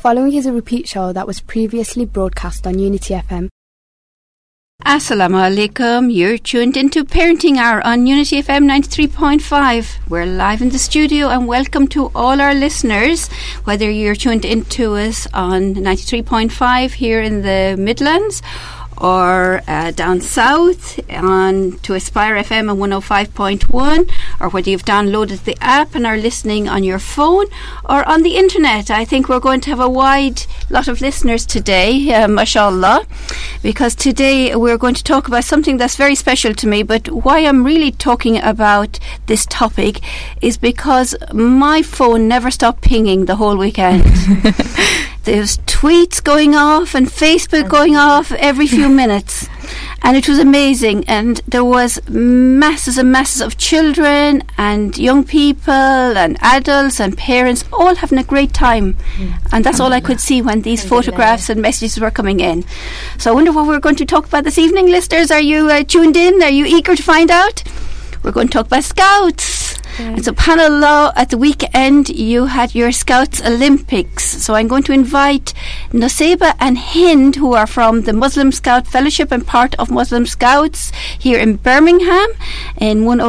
Following 0.00 0.32
is 0.32 0.46
a 0.46 0.52
repeat 0.52 0.88
show 0.88 1.12
that 1.12 1.26
was 1.26 1.42
previously 1.42 2.06
broadcast 2.06 2.66
on 2.66 2.78
Unity 2.78 3.12
FM. 3.12 3.50
Assalamu 4.86 5.36
alaikum. 5.46 6.10
You're 6.10 6.38
tuned 6.38 6.78
into 6.78 7.04
Parenting 7.04 7.58
Hour 7.58 7.86
on 7.86 8.06
Unity 8.06 8.42
FM 8.42 8.64
93.5. 8.64 10.08
We're 10.08 10.24
live 10.24 10.62
in 10.62 10.70
the 10.70 10.78
studio 10.78 11.28
and 11.28 11.46
welcome 11.46 11.86
to 11.88 12.10
all 12.14 12.40
our 12.40 12.54
listeners, 12.54 13.28
whether 13.64 13.90
you're 13.90 14.14
tuned 14.14 14.46
into 14.46 14.94
us 14.94 15.26
on 15.34 15.74
93.5 15.74 16.92
here 16.92 17.20
in 17.20 17.42
the 17.42 17.76
Midlands 17.78 18.40
or 19.00 19.62
uh, 19.66 19.90
down 19.92 20.20
south 20.20 21.00
on 21.10 21.78
to 21.78 21.94
Aspire 21.94 22.36
FM 22.36 22.70
at 22.70 22.76
105.1, 22.76 24.10
or 24.40 24.48
whether 24.50 24.70
you've 24.70 24.84
downloaded 24.84 25.44
the 25.44 25.56
app 25.60 25.94
and 25.94 26.06
are 26.06 26.18
listening 26.18 26.68
on 26.68 26.84
your 26.84 26.98
phone 26.98 27.46
or 27.88 28.06
on 28.06 28.22
the 28.22 28.36
internet. 28.36 28.90
I 28.90 29.04
think 29.04 29.28
we're 29.28 29.40
going 29.40 29.60
to 29.62 29.70
have 29.70 29.80
a 29.80 29.88
wide 29.88 30.42
lot 30.68 30.86
of 30.86 31.00
listeners 31.00 31.46
today, 31.46 32.12
uh, 32.12 32.28
mashallah, 32.28 33.06
because 33.62 33.94
today 33.94 34.54
we're 34.54 34.78
going 34.78 34.94
to 34.94 35.04
talk 35.04 35.28
about 35.28 35.44
something 35.44 35.78
that's 35.78 35.96
very 35.96 36.14
special 36.14 36.52
to 36.54 36.66
me. 36.66 36.82
But 36.82 37.08
why 37.08 37.40
I'm 37.40 37.64
really 37.64 37.92
talking 37.92 38.38
about 38.38 38.98
this 39.26 39.46
topic 39.46 40.00
is 40.42 40.58
because 40.58 41.14
my 41.32 41.82
phone 41.82 42.28
never 42.28 42.50
stopped 42.50 42.82
pinging 42.82 43.24
the 43.24 43.36
whole 43.36 43.56
weekend. 43.56 44.04
There's 45.24 45.58
tweets 45.58 46.22
going 46.22 46.54
off 46.54 46.94
and 46.94 47.06
Facebook 47.06 47.68
going 47.68 47.94
off 47.96 48.32
every 48.32 48.66
few 48.66 48.88
minutes. 49.02 49.48
And 50.02 50.16
it 50.16 50.26
was 50.28 50.38
amazing. 50.38 51.04
And 51.06 51.42
there 51.46 51.64
was 51.64 52.00
masses 52.08 52.96
and 52.96 53.12
masses 53.12 53.42
of 53.42 53.58
children 53.58 54.42
and 54.56 54.96
young 54.96 55.24
people 55.24 55.72
and 55.72 56.38
adults 56.40 57.00
and 57.00 57.16
parents 57.16 57.64
all 57.72 57.94
having 57.94 58.18
a 58.18 58.24
great 58.24 58.54
time. 58.54 58.96
And 59.52 59.62
that's 59.64 59.78
all 59.78 59.92
I 59.92 60.00
could 60.00 60.18
see 60.20 60.40
when 60.40 60.62
these 60.62 60.82
photographs 60.84 61.50
and 61.50 61.60
messages 61.60 62.00
were 62.00 62.10
coming 62.10 62.40
in. 62.40 62.64
So 63.18 63.30
I 63.30 63.34
wonder 63.34 63.52
what 63.52 63.66
we're 63.66 63.78
going 63.78 63.96
to 63.96 64.06
talk 64.06 64.26
about 64.26 64.44
this 64.44 64.58
evening, 64.58 64.86
listeners. 64.86 65.30
Are 65.30 65.40
you 65.40 65.68
uh, 65.68 65.84
tuned 65.84 66.16
in? 66.16 66.42
Are 66.42 66.50
you 66.50 66.64
eager 66.64 66.96
to 66.96 67.02
find 67.02 67.30
out? 67.30 67.62
We're 68.22 68.32
going 68.32 68.48
to 68.48 68.52
talk 68.54 68.66
about 68.66 68.84
scouts. 68.84 69.76
And 70.00 70.24
subhanAllah, 70.24 71.12
at 71.14 71.28
the 71.30 71.36
weekend 71.38 72.08
you 72.08 72.46
had 72.46 72.74
your 72.74 72.90
Scouts 72.90 73.42
Olympics. 73.42 74.24
So 74.42 74.54
I'm 74.54 74.66
going 74.66 74.82
to 74.84 74.92
invite 74.92 75.52
Nusaiba 75.92 76.54
and 76.58 76.78
Hind, 76.78 77.36
who 77.36 77.52
are 77.52 77.66
from 77.66 78.02
the 78.02 78.12
Muslim 78.12 78.50
Scout 78.50 78.86
Fellowship 78.86 79.30
and 79.30 79.46
part 79.46 79.74
of 79.76 79.90
Muslim 79.90 80.24
Scouts 80.26 80.90
here 81.18 81.38
in 81.38 81.56
Birmingham 81.56 82.28
in 82.78 83.04
10. 83.06 83.20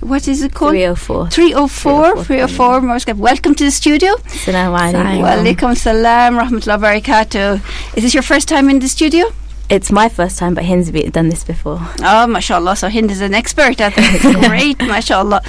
What 0.00 0.26
is 0.28 0.42
it 0.42 0.52
called? 0.54 0.72
304. 0.72 1.30
304. 1.30 2.24
304. 2.24 2.80
Morska. 2.80 3.16
Welcome 3.16 3.54
to 3.56 3.64
the 3.64 3.70
studio. 3.70 4.14
Assalamu 4.16 4.78
alaikum. 4.78 5.22
Wa 5.22 5.28
alaikum 5.28 5.76
salam, 5.76 6.38
rahmatullah 6.38 6.80
barakatuh. 6.80 7.96
Is 7.96 8.02
this 8.02 8.14
your 8.14 8.22
first 8.22 8.48
time 8.48 8.68
in 8.70 8.78
the 8.78 8.88
studio? 8.88 9.26
It's 9.70 9.92
my 9.92 10.08
first 10.08 10.36
time, 10.36 10.54
but 10.54 10.64
Hind's 10.64 10.90
done 11.12 11.28
this 11.28 11.44
before. 11.44 11.78
Oh, 12.02 12.26
mashallah. 12.26 12.74
So 12.74 12.88
Hind 12.90 13.08
is 13.08 13.20
an 13.20 13.34
expert 13.34 13.80
at 13.80 13.94
this. 13.94 14.20
Great, 14.48 14.78
mashallah. 14.80 15.42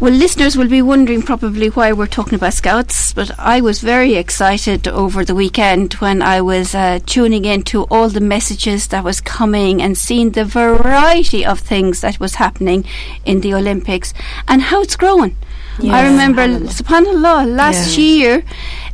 Well, 0.00 0.12
listeners 0.12 0.56
will 0.56 0.68
be 0.68 0.82
wondering 0.82 1.22
probably 1.22 1.68
why 1.68 1.92
we're 1.92 2.08
talking 2.08 2.34
about 2.34 2.54
scouts, 2.54 3.12
but 3.12 3.30
I 3.38 3.60
was 3.60 3.80
very 3.80 4.16
excited 4.16 4.88
over 4.88 5.24
the 5.24 5.36
weekend 5.36 5.94
when 5.94 6.20
I 6.20 6.40
was 6.40 6.74
uh, 6.74 6.98
tuning 7.06 7.44
in 7.44 7.62
to 7.64 7.84
all 7.84 8.08
the 8.08 8.20
messages 8.20 8.88
that 8.88 9.04
was 9.04 9.20
coming 9.20 9.80
and 9.80 9.96
seeing 9.96 10.32
the 10.32 10.44
variety 10.44 11.46
of 11.46 11.60
things 11.60 12.00
that 12.00 12.18
was 12.18 12.34
happening 12.34 12.84
in 13.24 13.40
the 13.40 13.54
Olympics 13.54 14.12
and 14.48 14.62
how 14.62 14.82
it's 14.82 14.96
growing. 14.96 15.36
I 15.82 16.04
remember, 16.04 16.42
subhanallah, 16.48 17.56
last 17.56 17.96
year 17.96 18.44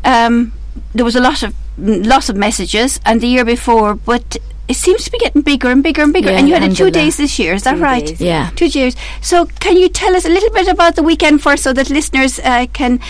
um, 0.04 0.52
there 0.94 1.04
was 1.04 1.16
a 1.16 1.20
lot 1.20 1.42
of 1.42 1.54
lots 1.78 2.28
of 2.28 2.36
messages, 2.36 3.00
and 3.06 3.22
the 3.22 3.26
year 3.26 3.44
before, 3.44 3.94
but 3.94 4.36
it 4.70 4.76
seems 4.76 5.04
to 5.04 5.10
be 5.10 5.18
getting 5.18 5.42
bigger 5.42 5.68
and 5.70 5.82
bigger 5.82 6.02
and 6.02 6.12
bigger. 6.12 6.30
Yeah, 6.30 6.38
and 6.38 6.48
you 6.48 6.54
had 6.54 6.62
it 6.70 6.76
two 6.76 6.90
days 6.90 7.16
this 7.16 7.38
year, 7.38 7.52
is 7.54 7.62
that 7.64 7.74
Two 7.76 7.82
right? 7.82 8.06
days. 8.06 8.20
Yeah. 8.20 8.50
Two 8.56 8.66
years. 8.66 8.94
So, 9.20 9.46
can 9.64 9.76
you 9.76 9.88
tell 9.88 10.14
us 10.16 10.24
a 10.24 10.28
little 10.36 10.50
bit 10.50 10.68
about 10.68 10.94
the 10.96 11.02
weekend 11.02 11.42
first, 11.42 11.62
so 11.64 11.72
that 11.72 11.90
listeners 11.90 12.38
uh, 12.40 12.66
can 12.72 13.00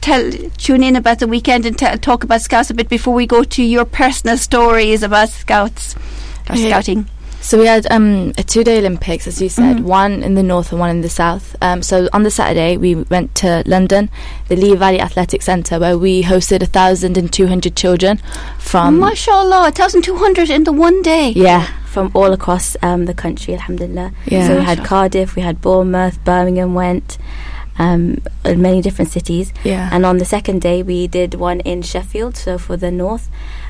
tell 0.00 0.30
tune 0.58 0.82
in 0.82 0.94
about 0.96 1.18
the 1.18 1.26
weekend 1.26 1.66
and 1.66 1.76
t- 1.78 1.96
talk 1.98 2.22
about 2.24 2.40
Scouts 2.42 2.70
a 2.70 2.74
bit 2.74 2.88
before 2.88 3.14
we 3.14 3.26
go 3.26 3.42
to 3.44 3.62
your 3.62 3.84
personal 3.84 4.36
stories 4.36 5.02
about 5.02 5.28
Scouts 5.30 5.94
or 6.48 6.54
Okay. 6.54 6.68
scouting. 6.68 7.06
So 7.46 7.60
we 7.60 7.66
had 7.66 7.86
um, 7.92 8.32
a 8.36 8.42
two-day 8.42 8.78
Olympics, 8.78 9.28
as 9.28 9.40
you 9.40 9.48
said, 9.48 9.76
Mhm. 9.76 9.82
one 9.84 10.24
in 10.24 10.34
the 10.34 10.42
north 10.42 10.72
and 10.72 10.80
one 10.80 10.90
in 10.90 11.00
the 11.02 11.08
south. 11.08 11.54
Um, 11.62 11.80
so 11.80 12.08
on 12.12 12.24
the 12.24 12.30
Saturday, 12.30 12.76
we 12.76 12.96
went 12.96 13.36
to 13.36 13.62
London, 13.66 14.10
the 14.48 14.56
Lee 14.56 14.74
Valley 14.74 15.00
Athletic 15.00 15.42
Centre, 15.42 15.78
where 15.78 15.96
we 15.96 16.24
hosted 16.24 16.60
a 16.60 16.66
thousand 16.66 17.16
and 17.16 17.32
two 17.32 17.46
hundred 17.46 17.76
children 17.76 18.18
from. 18.58 18.98
Mashallah, 18.98 19.60
1,200 19.70 20.50
in 20.50 20.64
the 20.64 20.72
one 20.72 21.02
day. 21.02 21.28
yeah, 21.36 21.68
From 21.86 22.10
all 22.14 22.32
across 22.32 22.76
um, 22.82 23.04
the 23.06 23.14
country, 23.14 23.54
alhamdulillah. 23.54 24.10
Yeah. 24.26 24.48
So 24.48 24.56
we 24.58 24.64
had 24.64 24.82
Cardiff, 24.84 25.36
we 25.36 25.42
had 25.42 25.60
Bournemouth, 25.60 26.18
Birmingham 26.24 26.74
went, 26.74 27.16
um, 27.78 28.18
in 28.44 28.60
many 28.60 28.82
different 28.82 29.12
cities. 29.12 29.52
yeah. 29.62 29.88
And 29.92 30.04
on 30.04 30.18
the 30.18 30.24
second 30.24 30.62
day, 30.62 30.82
we 30.82 31.06
did 31.06 31.34
one 31.34 31.60
in 31.60 31.82
Sheffield, 31.82 32.36
so 32.36 32.58
for 32.58 32.76
the 32.76 32.90
north. 32.90 33.28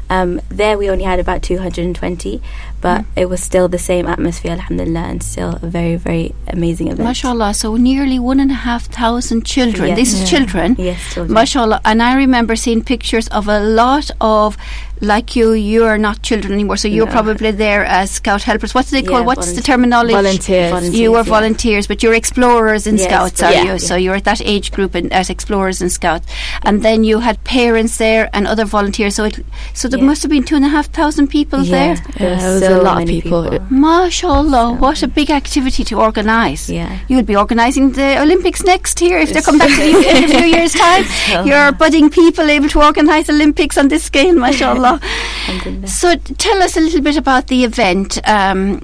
Um, 0.08 0.40
there 0.48 0.78
we 0.78 0.88
only 0.88 1.02
had 1.02 1.18
about 1.18 1.42
220, 1.42 2.40
but 2.86 3.00
Mm. 3.02 3.22
it 3.22 3.26
was 3.32 3.40
still 3.50 3.68
the 3.76 3.82
same 3.90 4.06
atmosphere, 4.14 4.52
alhamdulillah, 4.58 5.04
and 5.12 5.18
still 5.32 5.52
a 5.66 5.68
very, 5.78 5.96
very 6.08 6.26
amazing 6.56 6.86
event. 6.92 7.06
Mashallah, 7.10 7.52
so 7.62 7.68
nearly 7.90 8.18
one 8.32 8.38
and 8.44 8.50
a 8.58 8.60
half 8.68 8.82
thousand 9.00 9.40
children. 9.54 9.86
Yeah. 9.90 9.96
This 10.02 10.10
is 10.14 10.20
Yeah. 10.20 10.32
children. 10.32 10.68
Yes, 10.90 11.00
children. 11.14 11.34
Mashallah. 11.40 11.80
And 11.90 11.98
I 12.10 12.12
remember 12.24 12.54
seeing 12.64 12.80
pictures 12.94 13.26
of 13.38 13.44
a 13.48 13.60
lot 13.82 14.06
of, 14.20 14.56
like 15.12 15.28
you, 15.38 15.46
you're 15.72 15.98
not 16.08 16.16
children 16.28 16.50
anymore, 16.58 16.78
so 16.82 16.88
you're 16.96 17.10
No. 17.12 17.16
probably 17.18 17.50
there 17.66 17.82
as 18.00 18.06
scout 18.20 18.42
helpers. 18.50 18.70
What 18.76 18.84
do 18.88 18.92
they 18.96 19.02
call, 19.10 19.20
Yeah, 19.20 19.26
what's 19.30 19.48
the 19.58 19.62
terminology? 19.70 20.14
Volunteers. 20.22 20.70
Volunteers, 20.76 21.00
You 21.00 21.08
were 21.16 21.24
yeah. 21.26 21.36
volunteers, 21.38 21.84
but 21.90 21.98
you're 22.02 22.18
explorers 22.24 22.82
in 22.90 22.96
Yes, 22.96 23.04
scouts, 23.08 23.38
are 23.46 23.52
yeah, 23.52 23.62
you? 23.66 23.74
yeah. 23.76 23.88
So 23.88 23.94
you're 24.02 24.18
at 24.22 24.26
that 24.30 24.40
age 24.54 24.68
group 24.76 24.92
in, 24.98 25.04
as 25.20 25.26
explorers 25.36 25.78
and 25.82 25.90
scouts. 26.00 26.24
And 26.66 26.74
then 26.86 26.98
you 27.08 27.16
had 27.28 27.36
parents 27.44 27.94
there 28.04 28.24
and 28.34 28.42
other 28.52 28.64
volunteers. 28.76 29.12
So 29.18 29.24
it, 29.30 29.36
so 29.80 29.82
there 29.90 30.00
Yeah. 30.00 30.10
must 30.10 30.20
have 30.24 30.30
been 30.36 30.44
two 30.50 30.56
and 30.60 30.64
a 30.70 30.72
half 30.76 30.86
thousand 31.00 31.26
people 31.38 31.60
yeah, 31.62 31.76
there. 31.76 31.94
there 32.18 32.30
Yeah, 32.38 32.48
were 32.48 32.56
it 32.56 32.60
was 32.60 32.60
so 32.76 32.82
a 32.82 32.84
lot 32.84 33.02
of 33.02 33.06
many 33.08 33.20
people. 33.22 33.58
Mashallah, 33.70 34.76
So 34.76 34.80
what 34.84 35.02
a 35.02 35.08
big 35.08 35.30
activity 35.30 35.84
to 35.84 36.00
organise. 36.00 36.68
Yeah. 36.70 36.98
You'll 37.08 37.22
be 37.24 37.36
organising 37.36 37.92
the 37.92 38.20
Olympics 38.20 38.62
next 38.64 39.00
year 39.00 39.18
if 39.18 39.32
they 39.32 39.40
come 39.42 39.58
back 39.58 39.68
to 39.70 39.76
the 39.76 39.98
UK 39.98 40.06
in 40.16 40.24
a 40.24 40.28
few 40.38 40.46
years' 40.46 40.72
time. 40.72 41.04
So- 41.32 41.44
You're 41.44 41.72
budding 41.72 42.10
people 42.10 42.48
able 42.50 42.68
to 42.70 42.82
organise 42.82 43.28
Olympics 43.30 43.76
on 43.78 43.88
this 43.88 44.04
scale, 44.04 44.34
mashallah. 44.34 45.00
So 45.86 46.16
tell 46.16 46.62
us 46.62 46.76
a 46.76 46.80
little 46.80 47.00
bit 47.02 47.16
about 47.16 47.46
the 47.48 47.64
event. 47.64 48.18
Um, 48.28 48.80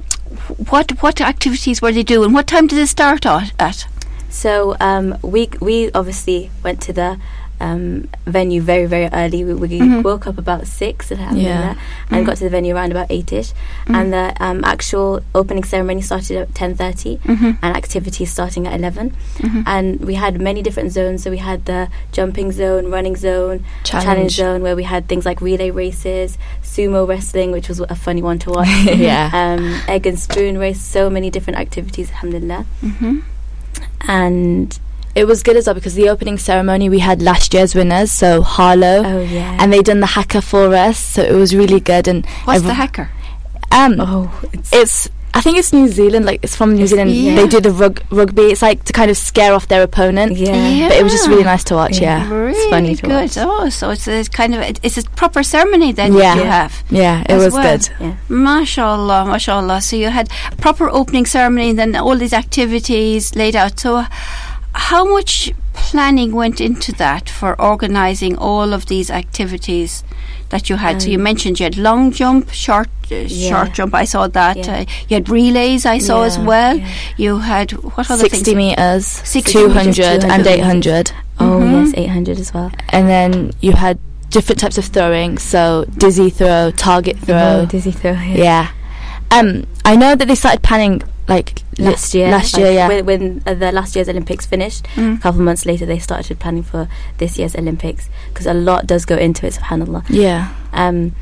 what 0.70 0.90
what 1.02 1.20
activities 1.20 1.80
were 1.82 1.92
they 1.92 2.02
doing? 2.02 2.32
What 2.32 2.46
time 2.46 2.66
did 2.66 2.76
they 2.78 2.86
start 2.86 3.26
at? 3.26 3.52
at? 3.60 3.86
So 4.30 4.76
um, 4.80 5.16
we 5.22 5.48
we 5.60 5.90
obviously 5.92 6.50
went 6.62 6.80
to 6.82 6.92
the 6.92 7.18
um, 7.62 8.08
venue 8.26 8.60
very 8.60 8.86
very 8.94 9.08
early. 9.12 9.40
We, 9.44 9.54
we 9.54 9.68
Mhm. 9.80 10.02
woke 10.02 10.26
up 10.26 10.36
about 10.44 10.66
six 10.66 11.10
Mhm. 11.10 11.76
and 12.10 12.26
got 12.26 12.36
to 12.38 12.44
the 12.44 12.50
venue 12.50 12.74
around 12.76 12.90
about 12.90 13.06
eight-ish. 13.16 13.50
Mhm. 13.86 13.94
And 13.96 14.06
the 14.16 14.24
um, 14.46 14.58
actual 14.64 15.20
opening 15.34 15.64
ceremony 15.64 16.02
started 16.02 16.36
at 16.42 16.48
ten 16.54 16.74
thirty, 16.74 17.18
Mhm. 17.24 17.58
and 17.62 17.70
activities 17.82 18.30
starting 18.36 18.66
at 18.66 18.74
11 18.80 19.12
Mhm. 19.38 19.62
And 19.66 19.86
we 20.04 20.14
had 20.14 20.40
many 20.40 20.60
different 20.62 20.90
zones. 20.92 21.22
So 21.22 21.30
we 21.30 21.38
had 21.50 21.64
the 21.66 21.88
jumping 22.16 22.50
zone, 22.52 22.90
running 22.90 23.16
zone, 23.16 23.56
challenge, 23.84 24.06
Challenge. 24.06 24.36
zone, 24.42 24.60
where 24.62 24.76
we 24.76 24.84
had 24.84 25.06
things 25.08 25.24
like 25.24 25.40
relay 25.40 25.70
races, 25.70 26.36
sumo 26.64 27.06
wrestling, 27.06 27.52
which 27.52 27.68
was 27.68 27.78
a 27.80 27.94
funny 28.06 28.22
one 28.22 28.38
to 28.44 28.50
watch. 28.50 28.68
Yeah. 29.08 29.30
Um, 29.32 29.62
egg 29.88 30.06
and 30.06 30.18
spoon 30.18 30.58
race, 30.58 30.80
so 30.80 31.08
many 31.10 31.28
different 31.30 31.58
activities, 31.58 32.10
alhamdulillah. 32.10 32.64
Mhm. 32.82 33.22
And 34.08 34.78
It 35.14 35.26
was 35.26 35.42
good 35.42 35.56
as 35.56 35.66
well 35.66 35.74
because 35.74 35.94
the 35.94 36.08
opening 36.08 36.38
ceremony 36.38 36.88
we 36.88 37.00
had 37.00 37.20
last 37.20 37.52
year's 37.54 37.74
winners, 37.74 38.10
so 38.10 38.42
Harlow, 38.42 39.02
oh 39.04 39.20
yeah, 39.20 39.56
and 39.60 39.72
they 39.72 39.82
done 39.82 40.00
the 40.00 40.06
haka 40.06 40.40
for 40.40 40.74
us, 40.74 40.98
so 40.98 41.22
it 41.22 41.34
was 41.34 41.54
really 41.54 41.80
good. 41.80 42.08
And 42.08 42.24
What's 42.44 42.62
the 42.62 42.74
haka? 42.74 43.08
Um, 43.70 43.96
oh 44.00 44.40
it's, 44.52 44.72
it's 44.72 45.08
I 45.34 45.40
think 45.40 45.56
it's 45.56 45.72
New 45.72 45.88
Zealand. 45.88 46.26
Like 46.26 46.40
it's 46.42 46.54
from 46.54 46.74
New 46.74 46.86
Zealand. 46.86 47.10
Yeah. 47.10 47.36
They 47.36 47.46
do 47.48 47.58
the 47.60 47.70
rug- 47.70 48.02
rugby. 48.10 48.42
It's 48.52 48.60
like 48.60 48.84
to 48.84 48.92
kind 48.92 49.10
of 49.10 49.16
scare 49.16 49.54
off 49.54 49.66
their 49.68 49.82
opponent. 49.82 50.36
yeah. 50.36 50.88
But 50.88 50.98
it 50.98 51.02
was 51.02 51.12
just 51.12 51.26
really 51.26 51.42
nice 51.44 51.64
to 51.64 51.74
watch. 51.74 51.98
Yeah. 51.98 52.28
Yeah, 52.28 52.34
Really 52.34 52.70
funny 52.70 52.94
to 52.96 53.02
good. 53.02 53.10
watch. 53.12 53.38
Oh, 53.38 53.70
so 53.70 53.88
it's 53.90 54.06
a 54.06 54.24
kind 54.24 54.54
of 54.54 54.60
it's 54.82 54.98
a 54.98 55.02
proper 55.10 55.42
ceremony 55.42 55.92
then 55.92 56.12
Yeah. 56.12 56.34
that 56.34 56.36
you 56.44 56.50
have. 56.50 56.84
yeah, 56.90 57.24
it 57.28 57.36
was 57.36 57.54
well. 57.54 57.62
good. 57.78 57.88
yeah. 57.98 58.16
Mashallah, 58.28 59.24
mashallah. 59.24 59.80
So 59.80 59.96
you 59.96 60.08
had 60.10 60.28
proper 60.58 60.90
opening 60.90 61.24
ceremony 61.24 61.70
and 61.70 61.78
then 61.78 61.96
all 61.96 62.16
these 62.16 62.34
activities 62.34 63.34
laid 63.34 63.56
out. 63.56 63.80
So 63.80 64.04
how 64.74 65.04
much 65.04 65.52
planning 65.72 66.32
went 66.32 66.60
into 66.60 66.92
that 66.92 67.28
for 67.28 67.60
organising 67.60 68.36
all 68.38 68.72
of 68.72 68.86
these 68.86 69.10
activities 69.10 70.04
that 70.50 70.68
you 70.70 70.76
had? 70.76 71.02
so 71.02 71.08
you 71.08 71.18
Um, 71.18 71.22
mentioned 71.24 71.60
you 71.60 71.64
had 71.64 71.76
long 71.76 72.10
jump, 72.12 72.50
short 72.52 72.88
uh, 73.10 73.14
Yeah. 73.26 73.50
short 73.50 73.74
jump. 73.74 73.94
I 73.94 74.04
saw 74.04 74.26
that. 74.28 74.56
Yeah. 74.56 74.72
Uh, 74.80 74.84
you 75.08 75.14
had 75.16 75.28
relays. 75.28 75.84
I 75.86 75.98
saw 75.98 76.22
as 76.22 76.38
well. 76.38 76.76
yeah. 76.78 76.86
You 77.16 77.38
had 77.38 77.72
what 77.72 78.10
other 78.10 78.22
Sixty 78.28 78.44
things? 78.44 78.56
meters, 78.56 79.06
60 79.06 79.52
two 79.52 79.68
meters, 79.68 79.74
hundred, 79.98 80.24
and 80.24 80.44
200. 80.44 80.46
eight 80.48 80.60
hundred, 80.64 81.12
Oh 81.40 81.44
Mhm. 81.60 81.84
yes, 81.86 81.94
eight 81.96 82.10
hundred 82.10 82.38
as 82.40 82.54
well. 82.54 82.70
and 82.90 83.08
then 83.08 83.52
you 83.60 83.72
had 83.72 83.98
different 84.30 84.60
types 84.60 84.78
of 84.78 84.86
throwing. 84.86 85.36
So 85.38 85.84
dizzy 85.98 86.30
throw, 86.30 86.70
target 86.76 87.18
throw. 87.18 87.62
Oh, 87.62 87.66
dizzy 87.66 87.90
throw. 87.92 88.12
Yeah. 88.12 88.36
yeah. 88.48 88.66
Um, 89.30 89.64
I 89.84 89.96
know 89.96 90.14
that 90.14 90.26
they 90.28 90.34
started 90.34 90.62
planning 90.62 91.02
like 91.28 91.48
li- 91.56 91.62
Last 91.78 92.14
year, 92.14 92.30
Last 92.30 92.52
like, 92.54 92.62
year, 92.64 92.72
yeah. 92.72 92.88
When, 92.88 93.06
when 93.06 93.42
uh, 93.46 93.54
the 93.54 93.72
last 93.72 93.96
year's 93.96 94.08
Olympics 94.08 94.44
finished, 94.46 94.84
Mm. 94.94 95.16
a 95.16 95.20
couple 95.20 95.40
of 95.40 95.44
months 95.46 95.64
later, 95.64 95.86
they 95.86 95.98
started 95.98 96.38
planning 96.38 96.62
for 96.62 96.86
this 97.18 97.38
year's 97.38 97.54
Olympics 97.56 98.10
because 98.28 98.46
a 98.46 98.54
lot 98.54 98.86
does 98.86 99.04
go 99.06 99.16
into 99.16 99.46
it. 99.46 99.54
Subhanallah. 99.54 100.04
yeah. 100.10 100.52
Um, 100.72 101.14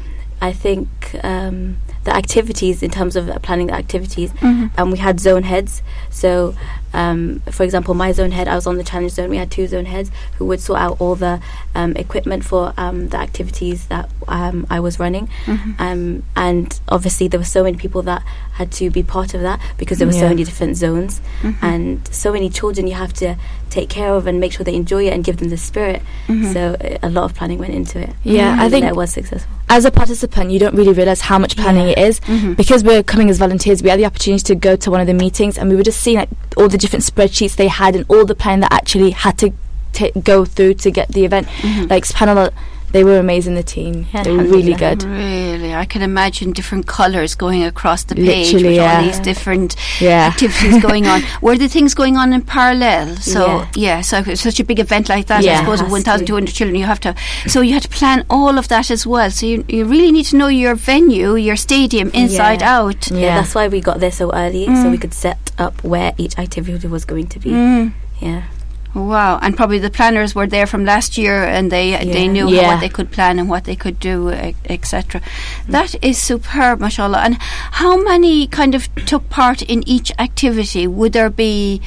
I 0.43 0.53
think 0.53 0.89
um, 1.23 1.77
the 2.05 2.17
activities, 2.17 2.83
in 2.83 2.91
terms 2.91 3.15
of 3.15 3.29
uh, 3.29 3.39
planning 3.41 3.67
the 3.69 3.75
activities, 3.75 4.33
Mhm. 4.41 4.71
um, 4.79 4.91
we 4.91 4.99
had 4.99 5.21
zone 5.21 5.43
heads. 5.45 5.83
So, 6.09 6.55
um, 6.93 7.41
for 7.51 7.63
example, 7.63 7.95
my 7.95 8.13
zone 8.13 8.31
head, 8.33 8.49
I 8.49 8.55
was 8.55 8.67
on 8.67 8.77
the 8.77 8.85
challenge 8.85 9.13
zone. 9.13 9.31
We 9.31 9.37
had 9.37 9.51
two 9.51 9.67
zone 9.67 9.85
heads 9.87 10.11
who 10.39 10.45
would 10.47 10.61
sort 10.61 10.81
out 10.81 11.01
all 11.01 11.15
the 11.15 11.41
um, 11.75 11.95
equipment 11.97 12.45
for 12.45 12.73
um, 12.77 13.09
the 13.09 13.17
activities 13.19 13.87
that 13.87 14.09
um, 14.29 14.67
I 14.71 14.81
was 14.81 14.99
running. 14.99 15.29
Mhm. 15.47 15.81
Um, 15.81 16.23
and 16.37 16.81
obviously, 16.89 17.29
there 17.29 17.41
were 17.41 17.45
so 17.45 17.63
many 17.65 17.77
people 17.77 18.03
that 18.03 18.23
had 18.55 18.71
to 18.73 18.91
be 18.91 19.03
part 19.03 19.35
of 19.35 19.41
that 19.43 19.61
because 19.79 19.99
there 19.99 20.07
were 20.07 20.15
Yeah. 20.15 20.21
so 20.21 20.29
many 20.29 20.45
different 20.45 20.77
zones 20.77 21.21
Mhm. 21.43 21.55
and 21.63 22.09
so 22.11 22.33
many 22.33 22.51
children 22.51 22.87
you 22.87 22.95
have 22.95 23.13
to 23.15 23.37
take 23.71 23.89
care 23.89 24.13
of 24.13 24.27
and 24.27 24.41
make 24.41 24.53
sure 24.53 24.65
they 24.65 24.75
enjoy 24.75 25.07
it 25.07 25.13
and 25.13 25.23
give 25.23 25.37
them 25.37 25.49
the 25.49 25.57
spirit. 25.57 26.03
Mhm. 26.29 26.53
So, 26.53 26.77
uh, 26.81 26.99
a 27.05 27.09
lot 27.09 27.25
of 27.25 27.35
planning 27.35 27.59
went 27.59 27.73
into 27.73 28.01
it. 28.01 28.11
Yeah, 28.25 28.57
I 28.59 28.69
think 28.69 28.85
it 28.85 28.97
was 28.97 29.11
successful. 29.13 29.51
as 29.73 29.85
a 29.85 29.91
participant, 29.93 30.51
you 30.51 30.59
don't 30.59 30.75
really 30.75 30.93
realize 30.93 31.21
how 31.21 31.39
much 31.39 31.57
planning 31.57 31.87
Yeah. 31.87 31.93
it 31.93 31.99
is. 32.09 32.21
Mhm. 32.27 32.57
Because 32.57 32.83
we're 32.83 33.05
coming 33.05 33.31
as 33.31 33.39
volunteers, 33.39 33.85
we 33.85 33.89
had 33.89 34.01
the 34.01 34.05
opportunity 34.05 34.43
to 34.43 34.55
go 34.57 34.75
to 34.75 34.91
one 34.91 35.01
of 35.01 35.07
the 35.07 35.15
meetings, 35.15 35.57
and 35.57 35.71
we 35.71 35.77
were 35.77 35.85
just 35.85 36.01
seeing 36.01 36.17
like 36.17 36.29
all 36.57 36.69
the 36.69 36.77
different 36.81 37.05
spreadsheets 37.05 37.55
they 37.57 37.69
had 37.69 37.95
and 37.97 38.05
all 38.09 38.25
the 38.25 38.35
planning 38.35 38.61
that 38.65 38.73
actually 38.73 39.11
had 39.11 39.37
to 39.39 39.49
t- 39.93 40.13
go 40.33 40.45
through 40.45 40.75
to 40.85 40.91
get 40.91 41.09
the 41.17 41.25
event. 41.25 41.47
Mhm. 41.61 41.91
Like 41.91 42.05
Subhanallah, 42.05 42.51
they 42.93 43.05
were 43.05 43.19
amazing. 43.19 43.55
The 43.55 43.63
team, 43.63 44.07
Yeah, 44.13 44.23
they 44.25 44.33
were 44.33 44.45
really 44.45 44.75
good. 44.75 45.03
Really, 45.03 45.75
I 45.75 45.85
can 45.85 46.03
imagine 46.03 46.53
different 46.53 46.87
colours 46.87 47.35
going 47.35 47.63
across 47.65 48.05
the 48.05 48.15
page 48.15 48.53
Literally, 48.53 48.65
with 48.69 48.77
yeah. 48.77 48.97
all 48.97 49.03
these 49.05 49.21
different 49.21 49.77
Yeah. 50.01 50.27
activities 50.33 50.83
going 50.83 51.07
on. 51.07 51.23
Were 51.43 51.57
the 51.59 51.69
things 51.69 51.95
going 51.95 52.17
on 52.17 52.33
in 52.33 52.43
parallel? 52.43 53.17
So 53.17 53.67
Yeah. 53.75 54.01
so 54.03 54.23
such 54.35 54.61
a 54.61 54.65
big 54.65 54.79
event 54.81 55.09
like 55.09 55.27
that, 55.29 55.43
Yeah. 55.45 55.55
I 55.55 55.61
suppose 55.61 55.81
to. 55.81 55.87
one 55.87 56.03
thousand 56.03 56.27
two 56.27 56.35
hundred 56.35 56.55
children, 56.55 56.77
you 56.79 56.87
have 56.87 57.01
to. 57.01 57.15
So 57.47 57.61
you 57.61 57.73
had 57.75 57.83
to 57.83 57.89
plan 57.89 58.25
all 58.31 58.59
of 58.59 58.69
that 58.69 58.91
as 58.91 59.07
well. 59.07 59.31
So 59.31 59.47
you 59.47 59.65
you 59.69 59.85
really 59.85 60.13
need 60.13 60.27
to 60.27 60.37
know 60.37 60.49
your 60.49 60.75
venue, 60.75 61.35
your 61.37 61.57
stadium, 61.57 62.11
inside 62.15 62.63
out. 62.63 63.11
Yeah. 63.11 63.37
That's 63.41 63.55
why 63.55 63.69
we 63.69 63.81
got 63.81 64.01
there 64.01 64.13
so 64.13 64.33
early, 64.33 64.67
so 64.67 64.73
Mm. 64.87 64.91
we 64.91 64.99
could 64.99 65.15
set 65.15 65.39
up 65.59 65.75
where 65.85 66.13
each 66.19 66.39
activity 66.39 66.87
was 66.89 67.05
going 67.05 67.27
to 67.29 67.39
be. 67.39 67.51
Mm. 67.51 67.93
Yeah, 68.21 68.43
Wow, 68.95 69.39
and 69.41 69.57
probably 69.57 69.79
the 69.79 69.91
planners 69.91 70.35
were 70.35 70.49
there 70.49 70.67
from 70.67 70.85
last 70.85 71.17
year, 71.17 71.45
and 71.45 71.71
they 71.71 71.93
they 72.05 72.27
knew 72.27 72.49
Yeah. 72.49 72.69
what 72.75 72.81
they 72.81 72.89
could 72.89 73.11
plan 73.13 73.39
and 73.39 73.49
what 73.49 73.65
they 73.65 73.77
could 73.77 74.01
do, 74.01 74.31
etc. 74.69 75.21
That 75.69 75.95
is 76.03 76.19
superb, 76.19 76.81
mashallah. 76.81 77.19
And 77.19 77.37
how 77.83 77.97
many 78.03 78.47
kind 78.49 78.75
of 78.75 78.93
took 79.07 79.29
part 79.31 79.63
in 79.63 79.87
each 79.89 80.11
activity? 80.19 80.87
Would 80.89 81.13
there 81.13 81.31
be 81.31 81.81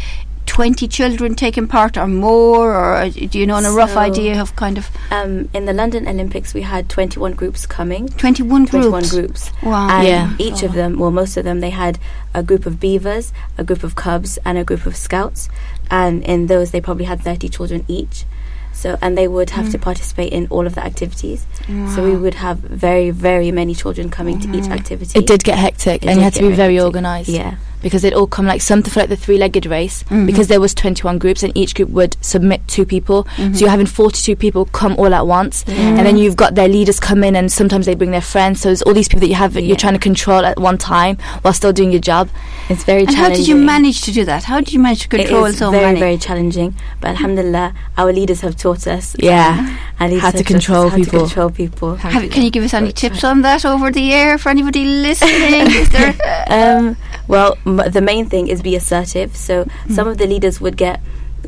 twenty 0.45 0.87
children 0.87 1.35
taking 1.35 1.67
part, 1.67 1.97
or 1.97 2.07
more, 2.07 2.73
or 2.75 3.09
do 3.09 3.39
you 3.39 3.47
know 3.47 3.55
on 3.55 3.65
a 3.65 3.71
rough 3.71 3.95
idea 3.97 4.39
of 4.39 4.55
kind 4.55 4.77
of 4.77 4.89
um, 5.11 5.49
in 5.53 5.65
the 5.65 5.73
London 5.73 6.07
Olympics, 6.07 6.53
we 6.53 6.61
had 6.61 6.87
21 6.89 7.33
groups 7.33 7.65
coming. 7.65 8.07
twenty-one 8.09 8.65
21 8.67 8.91
groups? 8.91 9.11
groups. 9.11 9.51
Wow. 9.63 9.89
And 9.89 10.07
Yeah. 10.07 10.33
each 10.39 10.61
of 10.63 10.73
them, 10.73 10.97
well, 10.99 11.11
most 11.11 11.37
of 11.37 11.43
them, 11.43 11.59
they 11.59 11.69
had 11.71 11.97
a 12.33 12.43
group 12.43 12.65
of 12.65 12.79
beavers, 12.79 13.31
a 13.57 13.63
group 13.63 13.83
of 13.83 13.95
cubs, 13.95 14.37
and 14.45 14.57
a 14.57 14.63
group 14.63 14.85
of 14.85 14.95
scouts. 14.95 15.49
Um, 15.93 16.15
and 16.15 16.23
in 16.23 16.47
those, 16.47 16.71
they 16.71 16.81
probably 16.81 17.05
had 17.05 17.21
30 17.21 17.49
children 17.49 17.85
each. 17.87 18.25
So, 18.73 18.97
and 19.01 19.15
they 19.15 19.27
would 19.27 19.51
have 19.51 19.69
to 19.71 19.77
mm. 19.77 19.81
participate 19.81 20.33
in 20.33 20.47
all 20.47 20.65
of 20.65 20.73
the 20.73 20.83
activities. 20.83 21.45
So 21.93 22.03
we 22.03 22.17
would 22.17 22.33
have 22.33 22.57
very, 22.57 23.11
very 23.11 23.51
many 23.51 23.75
children 23.75 24.09
coming 24.09 24.39
to 24.39 24.47
each 24.49 24.65
mm. 24.65 24.71
activity. 24.71 25.19
It 25.19 25.27
did 25.27 25.43
get 25.43 25.59
hectic, 25.59 26.03
It 26.03 26.09
and 26.09 26.17
you 26.17 26.23
had 26.23 26.33
to 26.33 26.41
get 26.41 26.49
be 26.49 26.55
very 26.55 26.75
hectic. 26.75 26.85
organised. 26.85 27.29
Yeah. 27.29 27.57
Because 27.83 28.01
they'd 28.01 28.13
all 28.13 28.25
come 28.25 28.47
like 28.47 28.61
something 28.61 28.91
for 28.91 29.01
like 29.01 29.09
the 29.09 29.15
three-legged 29.15 29.67
race 29.67 30.03
Mhm. 30.09 30.25
because 30.25 30.47
there 30.47 30.59
was 30.59 30.73
21 30.73 31.19
groups 31.19 31.43
and 31.43 31.55
each 31.55 31.75
group 31.75 31.89
would 31.89 32.17
submit 32.21 32.61
two 32.67 32.85
people 32.85 33.27
Mhm. 33.37 33.53
so 33.55 33.59
you're 33.61 33.69
having 33.69 33.85
42 33.85 34.35
people 34.35 34.65
come 34.65 34.95
all 34.97 35.13
at 35.13 35.27
once 35.27 35.63
Yeah. 35.67 35.75
and 35.75 36.05
then 36.07 36.17
you've 36.17 36.35
got 36.35 36.55
their 36.55 36.67
leaders 36.67 36.99
come 36.99 37.23
in 37.23 37.35
and 37.35 37.51
sometimes 37.51 37.85
they 37.85 37.93
bring 37.93 38.09
their 38.11 38.21
friends 38.21 38.61
so 38.61 38.69
there's 38.69 38.81
all 38.81 38.93
these 38.95 39.07
people 39.07 39.19
that 39.21 39.27
you 39.27 39.35
have 39.35 39.53
Yeah. 39.55 39.61
you're 39.61 39.75
trying 39.77 39.93
to 39.93 39.99
control 39.99 40.43
at 40.45 40.59
one 40.59 40.77
time 40.79 41.17
while 41.43 41.53
still 41.53 41.73
doing 41.73 41.91
your 41.91 42.01
job 42.01 42.29
It's 42.69 42.83
very 42.85 43.05
challenging. 43.05 43.23
And 43.25 43.31
how 43.31 43.37
did 43.37 43.47
you 43.47 43.55
manage 43.57 44.01
to 44.03 44.11
do 44.13 44.23
that? 44.25 44.45
How 44.45 44.59
did 44.59 44.71
you 44.73 44.79
manage 44.79 45.01
to 45.01 45.07
control 45.09 45.45
it 45.45 45.49
is 45.49 45.57
so 45.57 45.69
very, 45.69 45.83
many? 45.87 45.99
very 45.99 46.17
challenging. 46.17 46.73
But 47.01 47.09
alhamdulillah, 47.09 47.73
our 47.97 48.13
leaders 48.13 48.39
have 48.39 48.55
taught 48.55 48.87
us. 48.87 49.15
Yeah. 49.19 49.75
How 49.99 50.07
to 50.07 50.19
have 50.19 50.31
taught 50.33 50.41
us 50.41 50.47
control 50.47 50.89
how 50.89 50.95
people. 50.95 51.19
To 51.19 51.25
control 51.25 51.49
people. 51.49 51.95
Have, 51.97 52.29
can 52.31 52.43
you 52.43 52.49
give 52.51 52.63
us 52.63 52.73
any 52.73 52.93
tips 52.93 53.23
on 53.25 53.41
that 53.41 53.65
over 53.65 53.91
the 53.91 54.13
air 54.13 54.37
for 54.37 54.47
anybody 54.49 54.85
listening? 54.85 55.67
Is 55.81 55.89
there? 55.89 56.15
um, 56.47 56.95
well, 57.27 57.57
m- 57.79 57.91
the 57.91 58.01
main 58.01 58.25
thing 58.27 58.47
is 58.47 58.61
be 58.61 58.75
assertive. 58.75 59.35
So 59.35 59.63
Hmm. 59.65 59.93
some 59.93 60.07
of 60.07 60.17
the 60.17 60.27
leaders 60.27 60.59
would 60.61 60.77
get 60.77 60.99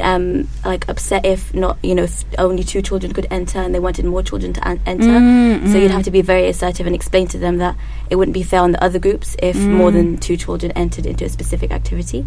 um, 0.01 0.49
like 0.65 0.83
upset 0.89 1.25
if 1.25 1.53
not, 1.53 1.77
you 1.81 1.95
know, 1.95 2.03
if 2.03 2.25
only 2.37 2.65
two 2.65 2.81
children 2.81 3.13
could 3.13 3.27
enter 3.31 3.59
and 3.59 3.73
they 3.73 3.79
wanted 3.79 4.03
more 4.03 4.21
children 4.21 4.51
to 4.51 4.67
an- 4.67 4.81
enter. 4.85 5.05
Mm, 5.07 5.71
So 5.71 5.77
you'd 5.77 5.89
mm. 5.89 5.93
have 5.93 6.03
to 6.03 6.11
be 6.11 6.21
very 6.21 6.49
assertive 6.49 6.85
and 6.85 6.93
explain 6.93 7.27
to 7.27 7.37
them 7.37 7.59
that 7.59 7.75
it 8.09 8.17
wouldn't 8.17 8.33
be 8.33 8.43
fair 8.43 8.59
on 8.59 8.73
the 8.73 8.83
other 8.83 8.99
groups 8.99 9.37
if 9.41 9.55
Mm. 9.55 9.69
more 9.71 9.91
than 9.91 10.17
two 10.17 10.35
children 10.35 10.73
entered 10.75 11.05
into 11.05 11.23
a 11.23 11.29
specific 11.29 11.71
activity. 11.71 12.25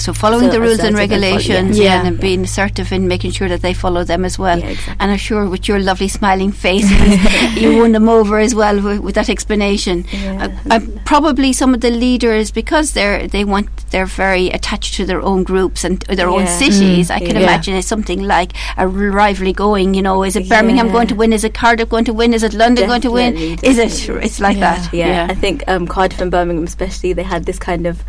So 0.00 0.12
following 0.12 0.46
So 0.46 0.52
the 0.52 0.60
rules 0.60 0.78
and 0.80 0.94
assertive 0.96 1.10
and 1.10 1.10
follow- 1.10 1.20
regulations, 1.32 1.78
yeah. 1.78 1.84
yeah, 1.84 2.02
Yeah. 2.02 2.08
and 2.08 2.20
being 2.20 2.42
assertive 2.44 2.92
in 2.92 3.06
making 3.08 3.32
sure 3.32 3.48
that 3.48 3.62
they 3.62 3.74
follow 3.74 4.02
them 4.04 4.24
as 4.24 4.38
well. 4.38 4.58
Exactly. 4.58 4.94
And 4.98 5.10
I'm 5.12 5.18
sure 5.18 5.46
with 5.48 5.68
your 5.68 5.78
lovely 5.78 6.08
smiling 6.08 6.52
face, 6.52 6.88
you 7.56 7.78
won 7.78 7.92
them 7.92 8.08
over 8.08 8.38
as 8.38 8.54
well 8.54 8.80
with, 8.80 9.00
with 9.00 9.14
that 9.14 9.28
explanation. 9.28 10.04
Uh, 10.14 10.48
uh, 10.70 10.80
probably 11.04 11.52
some 11.52 11.74
of 11.74 11.80
the 11.80 11.90
leaders, 11.90 12.50
because 12.50 12.92
they're 12.92 13.26
they 13.28 13.44
want 13.44 13.68
they're 13.90 14.06
very 14.06 14.48
attached 14.50 14.94
to 14.94 15.04
their 15.04 15.20
own 15.20 15.42
groups 15.42 15.84
and 15.84 16.00
their 16.02 16.28
own 16.28 16.46
cities. 16.46 17.10
Mm, 17.10 17.14
I 17.16 17.18
can 17.20 17.36
imagine 17.36 17.74
it's 17.74 17.86
something 17.88 18.22
like 18.22 18.52
a 18.76 18.86
rivalry 18.88 19.52
going. 19.52 19.94
You 19.94 20.02
know, 20.02 20.22
is 20.24 20.36
it 20.36 20.48
Birmingham 20.48 20.90
going 20.92 21.08
to 21.08 21.14
win? 21.14 21.32
Is 21.32 21.44
it 21.44 21.54
Cardiff 21.54 21.88
going 21.88 22.04
to 22.06 22.12
win? 22.12 22.32
Is 22.34 22.42
it 22.42 22.54
London 22.54 22.86
going 22.88 23.00
to 23.02 23.10
win? 23.10 23.34
Definitely, 23.34 23.68
Is 23.68 23.78
it? 23.78 24.08
It's 24.24 24.40
like 24.40 24.58
that. 24.60 24.92
yeah, 24.92 25.26
I 25.30 25.34
think 25.34 25.64
um, 25.68 25.86
Cardiff 25.86 26.20
and 26.20 26.30
Birmingham, 26.30 26.64
especially, 26.64 27.12
they 27.12 27.22
had 27.22 27.44
this 27.46 27.58
kind 27.58 27.86
of 27.86 28.02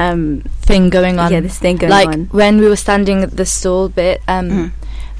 um, 0.00 0.42
thing 0.68 0.90
going 0.90 1.18
on 1.18 1.30
yeah, 1.32 1.40
this 1.40 1.58
thing 1.58 1.76
going 1.76 1.90
like 1.90 2.08
on. 2.08 2.24
when 2.40 2.58
we 2.60 2.66
were 2.68 2.76
standing 2.86 3.22
at 3.22 3.36
the 3.36 3.44
stall 3.44 3.88
bit 3.88 4.20
um 4.28 4.48
Mm. 4.50 4.72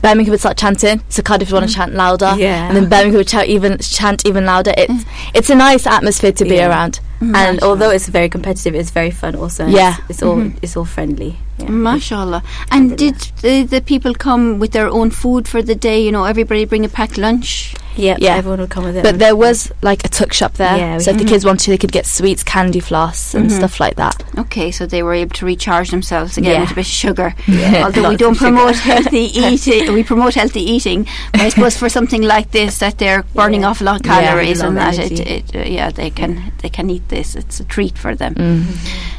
Birmingham 0.03 0.31
would 0.31 0.41
start 0.41 0.57
chanting, 0.57 1.03
so 1.11 1.21
Cardiff 1.23 1.49
would 1.53 1.59
want 1.59 1.69
to 1.69 1.75
chant 1.77 1.93
louder, 1.95 2.33
Yeah. 2.39 2.69
and 2.69 2.75
then 2.77 2.89
Birmingham 2.89 3.19
would 3.19 3.29
chant 3.29 3.49
even 3.49 3.77
chant 3.99 4.25
even 4.27 4.47
louder. 4.47 4.73
It's 4.83 5.05
it's 5.35 5.51
a 5.51 5.55
nice 5.55 5.87
atmosphere 5.87 6.33
to 6.41 6.45
be 6.53 6.57
Yeah. 6.57 6.69
around. 6.71 7.01
and 7.21 7.63
although 7.63 7.91
it's 7.97 8.09
very 8.09 8.31
competitive, 8.31 8.75
it's 8.75 8.91
very 9.01 9.11
fun 9.11 9.35
also. 9.37 9.67
Yeah. 9.67 9.97
it's, 10.09 10.11
it's 10.11 10.23
all 10.23 10.37
Mhm. 10.37 10.57
it's 10.63 10.75
all 10.77 10.87
friendly. 10.87 11.33
Yeah. 11.59 11.69
Mashallah. 11.69 12.43
And 12.71 12.97
did 12.97 13.17
the, 13.43 13.65
the 13.75 13.83
people 13.83 14.15
come 14.15 14.59
with 14.59 14.73
their 14.73 14.89
own 14.89 15.11
food 15.11 15.47
for 15.47 15.61
the 15.71 15.75
day? 15.75 15.99
You 16.07 16.13
know, 16.13 16.25
everybody 16.25 16.65
bring 16.65 16.85
a 16.87 16.89
packed 16.89 17.19
lunch? 17.19 17.75
Yeah, 18.01 18.17
Yeah. 18.19 18.37
everyone 18.37 18.61
would 18.61 18.71
come 18.71 18.85
with 18.85 18.97
it. 18.97 19.03
But 19.03 19.19
there 19.19 19.37
was 19.37 19.71
like 19.83 20.05
a 20.05 20.09
tuck 20.09 20.33
shop 20.33 20.55
there, 20.55 20.77
Yeah, 20.77 20.99
so 20.99 21.11
if 21.13 21.19
the 21.19 21.25
kids 21.25 21.45
wanted, 21.45 21.65
to, 21.65 21.71
they 21.71 21.79
could 21.79 21.93
get 21.93 22.07
sweets, 22.07 22.43
candy 22.43 22.81
floss, 22.81 23.35
and 23.35 23.51
Mhm. 23.51 23.57
stuff 23.57 23.79
like 23.81 23.97
that. 23.97 24.23
Okay, 24.39 24.71
so 24.71 24.87
they 24.87 25.03
were 25.03 25.15
able 25.15 25.35
to 25.35 25.47
recharge 25.47 25.91
themselves 25.91 26.37
again 26.39 26.53
Yeah. 26.55 26.61
with 26.63 26.71
a 26.73 26.75
bit 26.75 26.87
of 26.87 26.93
sugar. 26.93 27.35
Yeah, 27.47 27.85
Although 27.85 28.09
we 28.11 28.17
don't 28.17 28.37
promote 28.39 28.77
healthy 28.77 29.25
eating, 29.47 29.93
we 29.93 30.03
promote 30.03 30.35
healthy 30.35 30.63
eating. 30.63 31.07
But 31.33 31.41
I 31.43 31.49
suppose 31.55 31.77
for 31.77 31.89
something 31.89 32.23
like 32.23 32.51
this, 32.53 32.79
that 32.79 32.99
they're 32.99 33.25
burning 33.35 33.61
Yeah. 33.63 33.69
off 33.71 33.81
a 33.81 33.85
lot 33.85 33.97
of 33.97 34.03
calories 34.03 34.61
a 34.63 34.67
and 34.67 34.77
that 34.77 34.99
it, 34.99 35.21
it 35.21 35.45
uh, 35.55 35.59
yeah, 35.69 35.91
they 35.91 36.11
can 36.11 36.53
they 36.63 36.69
can 36.71 36.89
eat 36.91 37.07
this. 37.09 37.35
It's 37.37 37.61
a 37.61 37.65
treat 37.65 37.97
for 37.99 38.15
them. 38.15 38.35
Mm. 38.35 38.63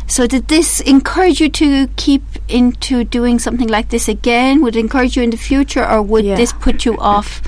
So 0.08 0.28
did 0.28 0.48
this 0.48 0.82
encourage 0.82 1.40
you 1.40 1.50
to 1.50 1.88
keep 1.96 2.24
into 2.50 3.04
doing 3.04 3.40
something 3.40 3.68
like 3.70 3.90
this 3.90 4.08
again? 4.08 4.62
Would 4.62 4.76
it 4.76 4.80
encourage 4.80 5.16
you 5.16 5.24
in 5.24 5.30
the 5.30 5.38
future, 5.38 5.86
or 5.88 6.02
would 6.02 6.26
Yeah. 6.26 6.36
this 6.36 6.52
put 6.54 6.86
you 6.86 6.98
off? 6.98 7.42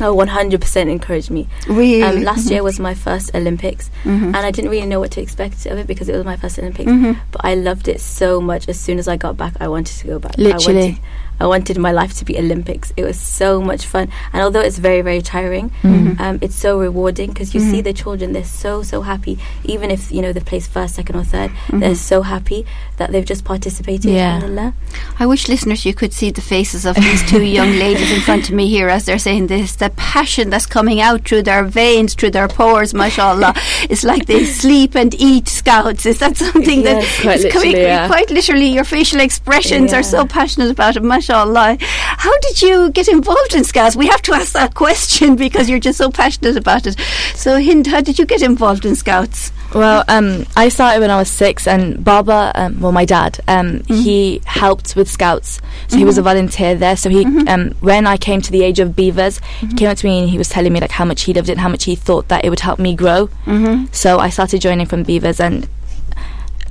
Oh, 0.00 0.14
100% 0.16 0.90
encouraged 0.90 1.30
me. 1.30 1.46
Really? 1.68 2.02
Um, 2.02 2.22
last 2.22 2.50
year 2.50 2.62
was 2.62 2.80
my 2.88 2.94
first 2.94 3.30
Olympics, 3.34 3.90
Mhm. 4.04 4.26
and 4.26 4.36
I 4.36 4.50
didn't 4.50 4.70
really 4.70 4.86
know 4.86 4.98
what 5.00 5.10
to 5.12 5.20
expect 5.20 5.66
of 5.66 5.78
it 5.78 5.86
because 5.86 6.08
it 6.08 6.16
was 6.16 6.24
my 6.24 6.36
first 6.36 6.58
Olympics. 6.58 6.90
Mhm. 6.90 7.18
But 7.30 7.44
I 7.44 7.54
loved 7.54 7.88
it 7.88 8.00
so 8.00 8.40
much. 8.40 8.68
As 8.68 8.80
soon 8.80 8.98
as 8.98 9.06
I 9.06 9.16
got 9.16 9.36
back, 9.36 9.54
I 9.60 9.68
wanted 9.68 9.98
to 9.98 10.06
go 10.06 10.18
back. 10.18 10.34
I 10.38 10.42
Literally. 10.42 10.80
wanted, 10.92 10.98
I 11.42 11.46
wanted 11.46 11.76
my 11.78 11.92
life 12.00 12.12
to 12.18 12.24
be 12.24 12.38
Olympics. 12.38 12.92
It 12.96 13.04
was 13.04 13.18
so 13.18 13.60
much 13.60 13.84
fun, 13.84 14.06
and 14.32 14.42
although 14.44 14.60
it's 14.68 14.78
very, 14.78 15.02
very 15.02 15.20
tiring, 15.22 15.66
Mhm. 15.82 16.20
um, 16.20 16.38
it's 16.40 16.54
so 16.66 16.78
rewarding 16.78 17.30
because 17.32 17.52
you 17.54 17.60
see 17.60 17.80
Mhm. 17.80 17.84
the 17.88 17.92
children. 18.02 18.32
They're 18.32 18.44
so, 18.64 18.82
so 18.92 19.02
happy. 19.02 19.34
Even 19.64 19.90
if 19.90 20.02
you 20.14 20.22
know 20.22 20.32
they've 20.32 20.44
placed 20.52 20.70
first, 20.70 20.94
second, 20.94 21.16
or 21.16 21.24
3rd 21.24 21.50
they 21.72 21.78
they're 21.80 21.94
so 21.96 22.22
happy 22.22 22.60
that 22.98 23.10
they've 23.12 23.24
just 23.34 23.44
participated. 23.44 24.12
Yeah. 24.12 24.70
I 25.18 25.26
wish 25.26 25.48
listeners 25.48 25.84
you 25.84 25.94
could 25.94 26.12
see 26.12 26.30
the 26.30 26.40
faces 26.54 26.86
of 26.86 26.94
these 26.96 27.22
two 27.28 27.42
young 27.58 27.72
ladies 27.86 28.10
in 28.12 28.20
front 28.20 28.48
of 28.48 28.54
me 28.54 28.68
here 28.68 28.88
as 28.88 29.04
they're 29.06 29.18
saying 29.28 29.48
this. 29.48 29.74
The 29.84 29.90
passion 29.96 30.50
that's 30.50 30.66
coming 30.66 31.00
out 31.00 31.20
through 31.26 31.42
their 31.42 31.64
veins, 31.64 32.14
through 32.14 32.30
their 32.38 32.48
pores, 32.48 32.94
mashallah. 32.94 33.54
it's 33.90 34.04
like 34.04 34.26
they 34.26 34.44
sleep 34.44 34.94
and 34.94 35.12
eat 35.18 35.48
scouts. 35.48 36.06
Is 36.06 36.18
that 36.20 36.36
something 36.36 36.82
Yes, 36.82 37.04
that 37.16 37.22
quite 37.22 37.40
it's 37.40 37.52
coming 37.52 37.72
literally, 37.72 37.86
yeah. 37.88 38.06
quite 38.06 38.30
literally 38.30 38.68
your 38.78 38.84
facial 38.84 39.20
expressions 39.20 39.92
are 39.92 40.02
so 40.04 40.24
passionate 40.38 40.70
about 40.70 40.96
it, 40.96 41.02
mashallah. 41.02 41.31
Mashallah. 41.36 41.76
How 41.80 42.38
did 42.40 42.62
you 42.62 42.90
get 42.90 43.08
involved 43.08 43.54
in 43.54 43.64
Scouts? 43.64 43.96
We 43.96 44.06
have 44.06 44.22
to 44.22 44.34
ask 44.34 44.52
that 44.52 44.74
question 44.74 45.36
because 45.44 45.68
you're 45.68 45.78
just 45.80 45.98
so 45.98 46.10
passionate 46.10 46.56
about 46.56 46.86
it. 46.86 46.98
So, 47.34 47.60
Hind, 47.60 47.86
how 47.86 48.00
did 48.00 48.18
you 48.18 48.26
get 48.26 48.42
involved 48.42 48.84
in 48.84 48.94
Scouts? 48.96 49.52
Well, 49.74 50.04
um, 50.08 50.44
I 50.54 50.68
started 50.68 51.00
when 51.00 51.10
I 51.10 51.16
was 51.16 51.30
six, 51.30 51.66
and 51.66 52.04
Baba, 52.04 52.52
um, 52.54 52.78
well, 52.80 52.92
my 52.92 53.04
dad, 53.06 53.40
um, 53.48 53.62
Mm-hmm. 53.62 53.94
he 53.94 54.42
helped 54.44 54.94
with 54.96 55.08
Scouts, 55.10 55.60
so 55.88 55.96
he 55.96 56.04
was 56.04 56.18
a 56.18 56.22
volunteer 56.22 56.74
there. 56.74 56.96
So 56.96 57.08
he, 57.08 57.24
Mm-hmm. 57.24 57.48
um, 57.48 57.70
when 57.80 58.06
I 58.06 58.16
came 58.18 58.42
to 58.42 58.52
the 58.52 58.62
age 58.62 58.80
of 58.80 58.94
beavers, 58.94 59.40
he 59.60 59.68
came 59.74 59.88
up 59.88 59.96
to 59.98 60.06
me 60.06 60.20
and 60.20 60.28
he 60.28 60.36
was 60.38 60.48
telling 60.50 60.72
me 60.72 60.80
like 60.80 60.90
how 60.90 61.04
much 61.06 61.22
he 61.22 61.32
loved 61.32 61.48
it, 61.48 61.52
and 61.52 61.60
how 61.60 61.68
much 61.70 61.84
he 61.84 61.94
thought 61.94 62.28
that 62.28 62.44
it 62.44 62.50
would 62.50 62.60
help 62.60 62.78
me 62.78 62.94
grow. 62.94 63.28
Mm-hmm. 63.46 63.86
So 63.92 64.18
I 64.18 64.28
started 64.28 64.60
joining 64.60 64.86
from 64.86 65.04
beavers, 65.04 65.40
and 65.40 65.64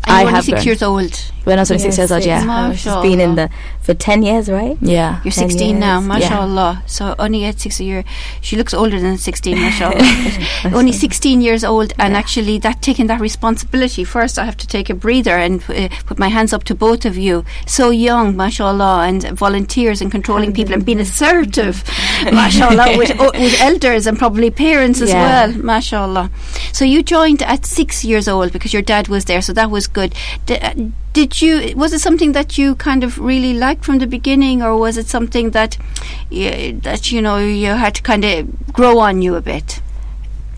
And 0.03 0.15
I 0.17 0.23
have 0.29 0.45
six 0.45 0.57
grown. 0.57 0.65
years 0.65 0.83
old. 0.83 1.31
When 1.43 1.57
I 1.57 1.61
was 1.61 1.71
only 1.71 1.83
six 1.83 1.97
years 1.97 2.11
old. 2.11 2.23
Yeah, 2.25 2.73
she's 2.73 2.93
been 3.01 3.19
in 3.19 3.35
the 3.35 3.49
for 3.81 3.93
ten 3.95 4.21
years, 4.23 4.47
right? 4.49 4.77
yeah. 4.81 5.21
You're 5.23 5.31
10 5.31 5.49
16 5.49 5.79
now, 5.79 5.99
years. 5.99 6.07
mashallah. 6.07 6.83
So 6.85 7.15
only 7.17 7.45
at 7.45 7.59
six 7.59 7.79
a 7.79 7.83
year. 7.83 8.03
She 8.41 8.55
looks 8.55 8.73
older 8.73 8.99
than 8.99 9.17
16, 9.17 9.59
mashallah. 9.65 10.73
Only 10.73 10.91
16 10.91 11.41
years 11.41 11.63
old, 11.63 11.93
and 11.97 12.15
actually, 12.15 12.59
that 12.59 12.81
taking 12.81 13.07
that 13.07 13.19
responsibility. 13.19 14.03
First, 14.03 14.37
I 14.37 14.45
have 14.45 14.57
to 14.57 14.67
take 14.67 14.89
a 14.89 14.93
breather 14.93 15.35
and 15.35 15.63
uh, 15.69 15.89
put 16.05 16.19
my 16.19 16.27
hands 16.27 16.53
up 16.53 16.63
to 16.65 16.75
both 16.75 17.05
of 17.05 17.17
you. 17.17 17.43
So 17.65 17.89
young, 17.89 18.35
mashallah, 18.37 19.05
and 19.07 19.23
volunteers 19.31 20.01
and 20.01 20.11
controlling 20.11 20.53
people 20.53 20.73
and 20.73 20.85
being 20.85 20.99
assertive, 20.99 21.83
mashallah, 22.31 22.97
with, 23.01 23.11
o- 23.19 23.31
with 23.33 23.59
elders 23.61 24.05
and 24.07 24.17
probably 24.17 24.51
parents 24.51 25.01
as 25.01 25.09
Yeah. 25.09 25.23
well, 25.47 25.57
mashallah. 25.63 26.29
So 26.71 26.85
you 26.85 27.01
joined 27.03 27.41
at 27.41 27.65
six 27.65 28.05
years 28.05 28.27
old 28.27 28.51
because 28.53 28.73
your 28.73 28.81
dad 28.83 29.07
was 29.07 29.25
there, 29.25 29.41
so 29.41 29.53
that 29.53 29.71
was 29.71 29.87
good. 29.87 30.13
D- 30.45 30.57
uh, 30.59 30.73
did 31.13 31.41
you? 31.41 31.75
Was 31.75 31.93
it 31.93 31.99
something 31.99 32.31
that 32.31 32.57
you 32.57 32.75
kind 32.75 33.03
of 33.03 33.17
really 33.19 33.53
liked 33.53 33.83
from 33.83 33.99
the 33.99 34.07
beginning, 34.07 34.61
or 34.61 34.77
was 34.77 34.97
it 34.97 35.07
something 35.07 35.51
that 35.51 35.77
yeah, 36.29 36.71
that 36.81 37.11
you 37.11 37.21
know 37.21 37.37
you 37.37 37.67
had 37.67 37.95
to 37.95 38.01
kind 38.01 38.23
of 38.23 38.73
grow 38.73 38.99
on 38.99 39.21
you 39.21 39.35
a 39.35 39.41
bit? 39.41 39.81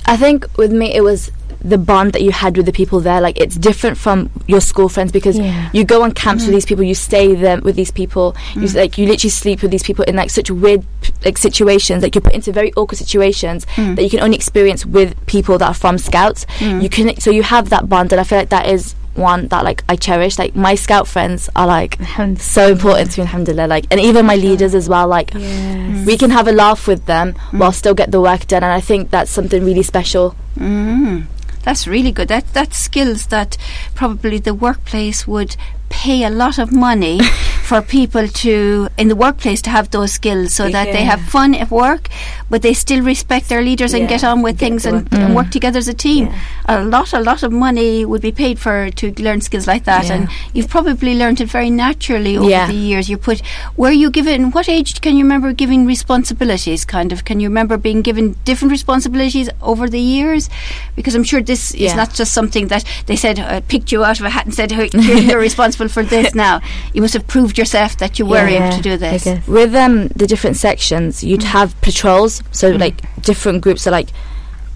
I 0.05 0.17
think 0.17 0.45
with 0.57 0.72
me 0.72 0.93
it 0.93 1.01
was 1.01 1.31
the 1.63 1.77
bond 1.77 2.12
that 2.12 2.22
you 2.22 2.31
had 2.31 2.57
with 2.57 2.65
the 2.65 2.72
people 2.72 3.00
there. 3.00 3.22
Like 3.22 3.39
it's 3.39 3.55
different 3.55 3.98
from 3.98 4.29
your 4.48 4.60
school 4.60 4.89
friends 4.89 5.12
because 5.12 5.38
Yeah. 5.38 5.69
you 5.72 5.86
go 5.86 6.03
on 6.03 6.12
camps 6.12 6.43
with 6.43 6.50
mm-hmm. 6.50 6.55
these 6.55 6.65
people, 6.65 6.83
you 6.83 6.95
stay 6.95 7.36
there 7.36 7.62
with 7.62 7.75
these 7.75 7.89
people. 7.89 8.36
You 8.53 8.62
mm. 8.62 8.75
like 8.75 8.98
you 8.98 9.07
literally 9.07 9.29
sleep 9.29 9.62
with 9.62 9.72
these 9.72 9.83
people 9.83 10.03
in 10.03 10.15
like 10.17 10.29
such 10.29 10.51
weird 10.51 10.86
like 11.24 11.38
situations. 11.38 12.03
Like 12.03 12.15
you're 12.15 12.22
put 12.22 12.33
into 12.33 12.51
very 12.51 12.74
awkward 12.74 12.98
situations 12.98 13.65
mm. 13.75 13.95
that 13.95 14.03
you 14.03 14.10
can 14.10 14.19
only 14.19 14.36
experience 14.36 14.86
with 14.86 15.15
people 15.25 15.57
that 15.57 15.67
are 15.67 15.74
from 15.74 15.98
Scouts. 15.98 16.45
Mm. 16.60 16.83
You 16.83 16.89
can 16.89 17.19
so 17.19 17.31
you 17.31 17.43
have 17.43 17.69
that 17.69 17.88
bond, 17.88 18.12
and 18.12 18.19
I 18.19 18.25
feel 18.25 18.39
like 18.39 18.50
that 18.50 18.67
is 18.67 18.93
one 19.15 19.48
that 19.50 19.63
like 19.63 19.84
I 19.89 19.96
cherish. 19.96 20.38
Like 20.39 20.55
my 20.55 20.75
Scout 20.75 21.08
friends 21.08 21.50
are 21.55 21.67
like 21.67 21.98
so 22.39 22.72
important 22.72 23.12
to 23.12 23.22
me, 23.22 23.25
alhamdulillah. 23.27 23.67
Like 23.67 23.86
and 23.91 24.00
even 24.00 24.25
my 24.25 24.36
leaders 24.36 24.74
as 24.75 24.89
well. 24.89 25.08
Like 25.08 25.32
Yes. 25.34 26.05
we 26.05 26.17
can 26.17 26.32
have 26.32 26.48
a 26.48 26.51
laugh 26.51 26.88
with 26.88 27.05
them 27.05 27.34
while 27.51 27.72
still 27.72 27.93
get 27.93 28.12
the 28.12 28.22
work 28.22 28.48
done, 28.48 28.63
and 28.63 28.72
I 28.74 28.82
think 28.82 29.12
that's 29.12 29.32
something 29.32 29.63
really 29.63 29.84
special. 29.84 30.36
Mm. 30.58 31.25
That's 31.63 31.88
really 31.88 32.12
good. 32.12 32.27
That 32.27 32.46
that's 32.53 32.77
skills 32.77 33.27
that 33.27 33.58
probably 33.96 34.38
the 34.39 34.53
workplace 34.53 35.25
would 35.27 35.55
pay 35.89 36.24
a 36.24 36.29
lot 36.29 36.58
of 36.58 36.72
money 36.74 37.20
for 37.63 37.82
people 37.82 38.27
to 38.27 38.88
in 38.98 39.08
the 39.08 39.15
workplace 39.15 39.62
to 39.62 39.70
have 39.70 39.89
those 39.91 40.12
skills 40.12 40.53
so 40.53 40.70
that 40.70 40.86
they 40.91 41.03
have 41.03 41.22
fun 41.22 41.55
at 41.55 41.72
work 41.72 42.10
but 42.50 42.62
they 42.62 42.74
still 42.74 43.01
respect 43.03 43.48
their 43.50 43.62
leaders 43.62 43.93
and 43.93 44.08
get 44.10 44.24
on 44.24 44.41
with 44.41 44.58
get 44.60 44.65
things 44.65 44.86
and, 44.86 45.03
work 45.03 45.13
and 45.13 45.36
work 45.36 45.50
together 45.50 45.79
as 45.79 45.88
a 45.88 45.93
team. 45.93 46.27
Yeah. 46.27 46.39
a 46.67 46.84
lot 46.84 47.13
a 47.13 47.20
lot 47.20 47.41
of 47.41 47.51
money 47.51 48.03
would 48.05 48.22
be 48.22 48.32
paid 48.32 48.60
for 48.60 48.89
to 48.91 49.12
learn 49.27 49.39
skills 49.41 49.65
like 49.65 49.86
that 49.86 50.05
Yeah. 50.05 50.13
and 50.15 50.29
you've 50.53 50.70
probably 50.70 51.13
learned 51.17 51.39
it 51.41 51.48
very 51.48 51.70
naturally 51.70 52.38
over 52.38 52.50
Yeah. 52.50 52.67
the 52.67 52.74
years. 52.74 53.10
You 53.10 53.17
put 53.17 53.41
were 53.77 53.91
you 53.91 54.12
given 54.12 54.51
what 54.51 54.67
age 54.67 55.00
can 55.01 55.15
you 55.17 55.24
remember 55.24 55.53
giving 55.53 55.86
responsibilities 55.86 56.86
kind 56.86 57.12
of? 57.13 57.24
Can 57.25 57.39
you 57.39 57.48
remember 57.48 57.77
being 57.77 58.01
given 58.01 58.36
different 58.46 58.72
responsibilities 58.72 59.50
over 59.62 59.89
the 59.89 60.00
years? 60.00 60.50
Because 60.96 61.15
i'm 61.15 61.24
sure 61.24 61.41
this 61.41 61.74
is 61.74 61.96
not 61.96 62.13
just 62.13 62.34
something 62.34 62.67
that 62.67 62.84
they 63.08 63.15
said 63.15 63.39
uh, 63.39 63.62
picked 63.67 63.91
you 63.91 64.03
out 64.03 64.20
of 64.20 64.25
a 64.25 64.29
hat 64.29 64.46
and 64.46 64.53
said 64.53 64.72
"Here, 64.72 64.88
here, 64.93 65.17
you're 65.17 65.39
responsible 65.50 65.88
for 65.88 66.03
this 66.03 66.36
now. 66.36 66.62
You 66.93 67.01
must 67.01 67.13
have 67.13 67.25
proved 67.27 67.52
yourself 67.57 67.98
that 67.98 68.19
you 68.19 68.25
were 68.25 68.48
Yeah, 68.48 68.67
able 68.67 68.77
to 68.77 68.81
do 68.83 68.98
this. 68.98 69.25
With 69.48 69.75
um 69.75 70.07
the 70.10 70.27
different 70.27 70.57
sections, 70.57 71.24
you'd 71.24 71.43
have 71.43 71.79
patrols. 71.81 72.41
So 72.51 72.69
like 72.72 72.95
different 73.22 73.62
groups 73.62 73.86
are 73.88 73.91
like 73.91 74.10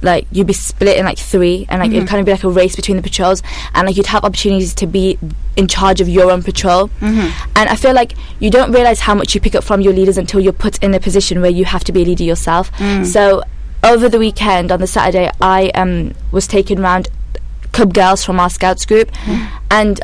like 0.04 0.28
you'd 0.32 0.46
be 0.46 0.54
split 0.54 0.96
in 0.98 1.06
like 1.06 1.18
three, 1.18 1.66
and 1.70 1.82
like 1.82 1.90
it'd 1.92 2.08
kind 2.08 2.20
of 2.20 2.26
be 2.28 2.32
like 2.32 2.44
a 2.44 2.50
race 2.50 2.76
between 2.76 2.98
the 2.98 3.04
patrols, 3.04 3.42
and 3.74 3.88
like 3.88 3.98
you'd 3.98 4.06
have 4.06 4.24
opportunities 4.24 4.76
to 4.76 4.86
be 4.86 5.18
in 5.56 5.68
charge 5.68 6.02
of 6.02 6.08
your 6.08 6.30
own 6.32 6.44
patrol. 6.44 6.90
Mhm. 7.02 7.32
And 7.56 7.68
I 7.68 7.76
feel 7.76 7.94
like 7.94 8.14
you 8.40 8.52
don't 8.52 8.72
realize 8.72 9.00
how 9.00 9.16
much 9.16 9.34
you 9.34 9.42
pick 9.42 9.56
up 9.56 9.64
from 9.64 9.82
your 9.82 9.94
leaders 9.94 10.18
until 10.20 10.40
you're 10.40 10.54
put 10.54 10.78
in 10.84 10.94
a 10.94 11.00
position 11.00 11.42
where 11.42 11.50
you 11.50 11.66
have 11.66 11.84
to 11.86 11.92
be 11.92 12.04
a 12.04 12.06
leader 12.06 12.24
yourself. 12.24 12.70
So 13.06 13.42
over 13.84 14.08
the 14.08 14.20
weekend 14.20 14.72
on 14.72 14.80
the 14.80 14.88
Saturday, 14.88 15.32
I 15.42 15.70
um 15.74 16.14
was 16.32 16.46
taken 16.48 16.80
round 16.80 17.10
Cub 17.72 17.92
girls 17.94 18.24
from 18.24 18.40
our 18.40 18.52
scouts 18.52 18.86
group, 18.86 19.12
and 19.72 20.00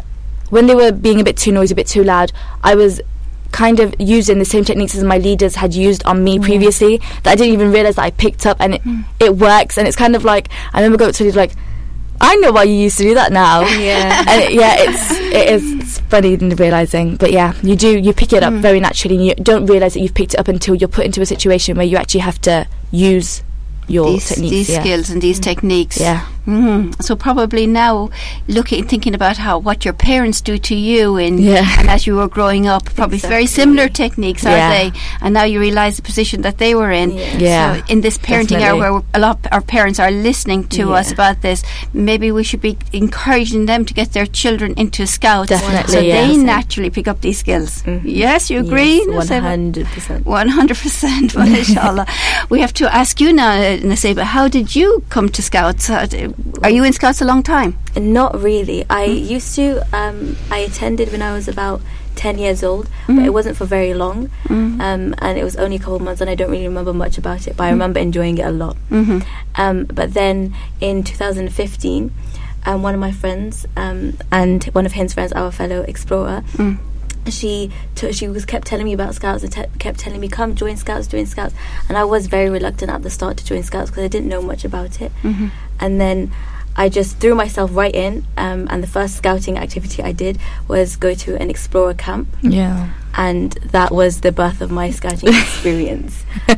when 0.54 0.68
they 0.68 0.76
were 0.76 0.92
being 0.92 1.20
a 1.20 1.24
bit 1.24 1.36
too 1.36 1.52
noisy, 1.52 1.74
a 1.74 1.76
bit 1.76 1.88
too 1.88 2.04
loud, 2.04 2.32
I 2.64 2.76
was 2.76 3.02
kind 3.52 3.80
of 3.80 3.96
using 4.00 4.38
the 4.38 4.46
same 4.46 4.64
techniques 4.64 4.96
as 4.96 5.04
my 5.04 5.18
leaders 5.18 5.56
had 5.56 5.74
used 5.74 6.04
on 6.06 6.24
me 6.24 6.38
mm. 6.38 6.44
previously 6.44 6.98
that 7.24 7.32
I 7.32 7.36
didn't 7.36 7.54
even 7.54 7.72
realize 7.72 7.96
that 7.96 8.04
I 8.04 8.12
picked 8.12 8.46
up, 8.46 8.58
and 8.60 8.76
it 8.76 8.84
mm. 8.84 9.04
it 9.20 9.36
works. 9.36 9.80
And 9.80 9.88
it's 9.88 9.98
kind 9.98 10.16
of 10.16 10.24
like 10.24 10.50
I 10.72 10.78
remember 10.80 10.98
going 10.98 11.10
up 11.10 11.16
to 11.16 11.24
leader 11.24 11.38
like. 11.38 11.54
I 12.22 12.36
know 12.38 12.54
why 12.54 12.64
you 12.64 12.76
used 12.76 13.00
to 13.00 13.04
do 13.04 13.16
that 13.16 13.34
now. 13.34 13.62
Yeah. 13.68 14.24
and 14.28 14.42
it, 14.44 14.54
yeah, 14.54 14.76
it's 14.78 15.12
it 15.12 15.50
is 15.50 15.72
it's 15.74 16.00
funny 16.02 16.36
in 16.36 16.52
realizing, 16.52 17.18
but 17.18 17.32
yeah, 17.32 17.54
you 17.64 17.76
do 17.76 17.98
you 17.98 18.14
pick 18.14 18.32
it 18.32 18.44
up 18.44 18.54
mm. 18.54 18.62
very 18.62 18.80
naturally, 18.80 19.18
and 19.18 19.26
you 19.26 19.36
don't 19.36 19.66
realize 19.66 19.96
that 19.96 20.02
you've 20.02 20.14
picked 20.14 20.36
it 20.36 20.40
up 20.40 20.48
until 20.48 20.76
you're 20.76 20.88
put 20.88 21.06
into 21.06 21.22
a 21.22 21.26
situation 21.26 21.76
where 21.76 21.86
you 21.86 21.98
actually 21.98 22.22
have 22.22 22.40
to 22.42 22.68
use 22.92 23.44
your 23.88 24.06
these, 24.06 24.30
techniques. 24.30 24.52
these 24.52 24.70
yeah. 24.70 24.80
skills 24.82 25.10
and 25.10 25.22
these 25.22 25.40
techniques 25.40 26.00
Yeah. 26.00 26.26
Mhm. 26.48 27.02
So 27.02 27.16
probably 27.16 27.66
now, 27.68 28.10
looking, 28.48 28.84
thinking 28.86 29.14
about 29.16 29.38
how 29.38 29.58
what 29.60 29.86
your 29.86 29.94
parents 29.94 30.42
do 30.42 30.58
to 30.58 30.76
you, 30.76 31.18
in 31.18 31.38
Yeah. 31.38 31.66
and 31.80 31.90
as 31.90 32.06
you 32.06 32.16
were 32.16 32.28
growing 32.28 32.68
up, 32.68 32.84
probably 32.96 33.18
very 33.20 33.46
similar 33.46 33.88
techniques, 33.88 34.46
are 34.46 34.52
Yeah. 34.58 34.70
they? 34.70 34.92
And 35.22 35.34
now 35.34 35.44
you 35.44 35.60
realise 35.60 35.96
the 35.96 36.02
position 36.02 36.42
that 36.42 36.58
they 36.58 36.76
were 36.76 36.92
in. 36.92 37.12
Yeah. 37.12 37.38
Yeah. 37.40 37.76
So 37.76 37.84
in 37.88 38.02
this 38.02 38.18
parenting 38.18 38.60
Definitely. 38.60 38.82
era, 38.82 38.94
where 38.94 39.04
a 39.14 39.20
lot 39.20 39.40
of 39.46 39.48
our 39.54 39.62
parents 39.62 40.00
are 40.00 40.12
listening 40.12 40.66
to 40.78 40.94
us 40.94 41.12
about 41.12 41.42
this, 41.42 41.64
maybe 41.94 42.32
we 42.32 42.44
should 42.44 42.62
be 42.62 42.78
encouraging 42.92 43.66
them 43.66 43.86
to 43.86 43.94
get 43.94 44.12
their 44.14 44.26
children 44.26 44.74
into 44.76 45.06
scouts, 45.08 45.50
Definitely, 45.50 45.94
so 45.94 46.00
yeah. 46.00 46.28
they 46.28 46.36
naturally 46.38 46.90
pick 46.90 47.08
up 47.08 47.22
these 47.22 47.40
skills. 47.40 47.84
Yes, 48.04 48.50
you 48.50 48.60
agree? 48.60 49.00
Hundred 49.44 49.88
percent. 49.88 50.26
One 50.26 50.50
hundred 50.50 50.78
percent, 50.78 51.36
inshallah. 51.62 52.06
We 52.50 52.60
have 52.62 52.74
to 52.74 52.94
ask 52.94 53.20
you 53.22 53.32
now, 53.34 53.52
uh, 53.52 53.78
Naseba, 53.78 54.24
how 54.24 54.48
did 54.48 54.76
you 54.76 55.04
come 55.10 55.30
to 55.30 55.42
Scouts? 55.42 55.90
Are 56.64 56.70
you 56.70 56.84
in 56.84 56.94
Scouts 56.94 57.22
a 57.22 57.26
long 57.26 57.44
time? 57.44 57.78
Not 57.98 58.42
really. 58.42 58.86
I 58.90 59.08
Mm. 59.08 59.30
used 59.30 59.56
to. 59.56 59.82
Um, 59.96 60.36
I 60.52 60.60
attended 60.60 61.12
when 61.12 61.22
I 61.22 61.34
was 61.34 61.48
about 61.48 61.82
ten 62.16 62.38
years 62.38 62.64
old, 62.64 62.88
Mm. 63.08 63.16
but 63.18 63.26
it 63.26 63.34
wasn't 63.34 63.58
for 63.58 63.66
very 63.66 63.94
long, 63.94 64.30
um, 64.50 65.16
and 65.18 65.38
it 65.38 65.44
was 65.44 65.56
only 65.56 65.76
a 65.78 65.80
couple 65.80 65.96
of 65.96 66.02
months, 66.02 66.22
and 66.22 66.30
I 66.30 66.36
don't 66.36 66.52
really 66.52 66.68
remember 66.68 66.94
much 66.94 67.18
about 67.18 67.48
it. 67.48 67.56
But 67.58 67.66
I 67.66 67.70
remember 67.72 68.00
enjoying 68.00 68.38
it 68.38 68.46
a 68.46 68.52
lot. 68.52 68.78
Mm-hmm. 68.92 69.20
Um, 69.56 69.86
but 69.86 70.14
then 70.14 70.54
in 70.80 71.04
2015, 71.04 72.12
um, 72.66 72.82
one 72.84 72.94
of 72.94 73.00
my 73.00 73.12
friends 73.12 73.66
um, 73.76 74.14
and 74.32 74.64
one 74.74 74.86
of 74.86 74.94
his 74.94 75.14
friends, 75.14 75.34
our 75.34 75.52
fellow 75.52 75.82
explorer, 75.88 76.44
Mm. 76.58 76.78
she 77.30 77.72
t- 77.96 78.12
she 78.12 78.28
was 78.28 78.44
kept 78.46 78.68
telling 78.68 78.86
me 78.86 78.92
about 78.94 79.16
scouts 79.16 79.44
and 79.44 79.52
te- 79.52 79.66
kept 79.80 79.98
telling 79.98 80.20
me 80.20 80.28
come 80.28 80.56
join 80.56 80.76
scouts 80.76 81.08
join 81.08 81.26
scouts 81.26 81.54
and 81.88 81.98
i 81.98 82.04
was 82.04 82.28
very 82.28 82.50
reluctant 82.50 82.92
at 82.92 83.02
the 83.02 83.10
start 83.10 83.38
to 83.38 83.46
join 83.46 83.64
scouts 83.64 83.90
because 83.90 84.04
i 84.04 84.10
didn't 84.10 84.28
know 84.28 84.42
much 84.42 84.66
about 84.66 85.00
it 85.02 85.10
Mm-hmm. 85.24 85.48
And 85.84 86.00
then 86.04 86.18
i 86.84 86.86
just 86.90 87.12
threw 87.22 87.36
myself 87.36 87.70
right 87.82 87.94
in 88.06 88.14
um, 88.44 88.62
and 88.72 88.82
the 88.86 88.88
first 88.98 89.14
scouting 89.22 89.56
activity 89.66 90.00
i 90.02 90.12
did 90.12 90.36
was 90.68 90.96
go 91.06 91.12
to 91.14 91.30
an 91.44 91.50
explorer 91.50 91.94
camp 92.06 92.28
Yeah. 92.42 92.90
and 93.28 93.52
that 93.76 93.90
was 94.00 94.22
the 94.22 94.32
birth 94.32 94.60
of 94.66 94.70
my 94.72 94.88
scouting 95.00 95.30
experience. 95.44 96.14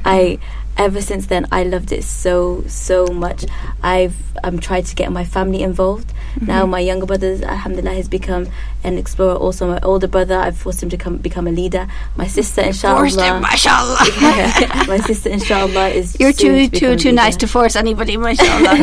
I 0.05 0.39
ever 0.77 1.01
since 1.09 1.25
then 1.27 1.43
I 1.51 1.63
loved 1.63 1.91
it 1.91 2.03
so 2.03 2.63
so 2.67 2.97
much. 3.25 3.45
I've 3.83 4.15
um, 4.43 4.59
tried 4.59 4.85
to 4.91 4.95
get 5.01 5.11
my 5.19 5.25
family 5.35 5.61
involved. 5.63 6.09
Mm-hmm. 6.35 6.45
Now 6.51 6.65
my 6.75 6.79
younger 6.89 7.05
brother, 7.11 7.31
alhamdulillah, 7.55 7.95
has 8.01 8.07
become 8.07 8.43
an 8.85 8.97
explorer. 8.97 9.35
Also, 9.35 9.67
my 9.67 9.79
older 9.81 10.07
brother, 10.07 10.35
I've 10.37 10.57
forced 10.57 10.81
him 10.83 10.89
to 10.89 10.97
come 10.97 11.17
become 11.17 11.47
a 11.47 11.51
leader. 11.51 11.87
My 12.15 12.27
sister, 12.27 12.63
Forced 12.63 12.83
him, 12.83 12.95
inshallah, 13.03 13.41
mashallah. 13.41 13.97
yeah, 14.21 14.83
my 14.87 14.97
sister, 14.97 15.29
inshallah, 15.29 15.87
is 15.89 16.15
You're 16.19 16.31
too 16.33 16.67
to 16.69 16.79
too 16.79 16.95
too 16.95 17.11
nice 17.11 17.35
to 17.37 17.47
force 17.47 17.75
anybody, 17.75 18.15
mashallah. 18.27 18.77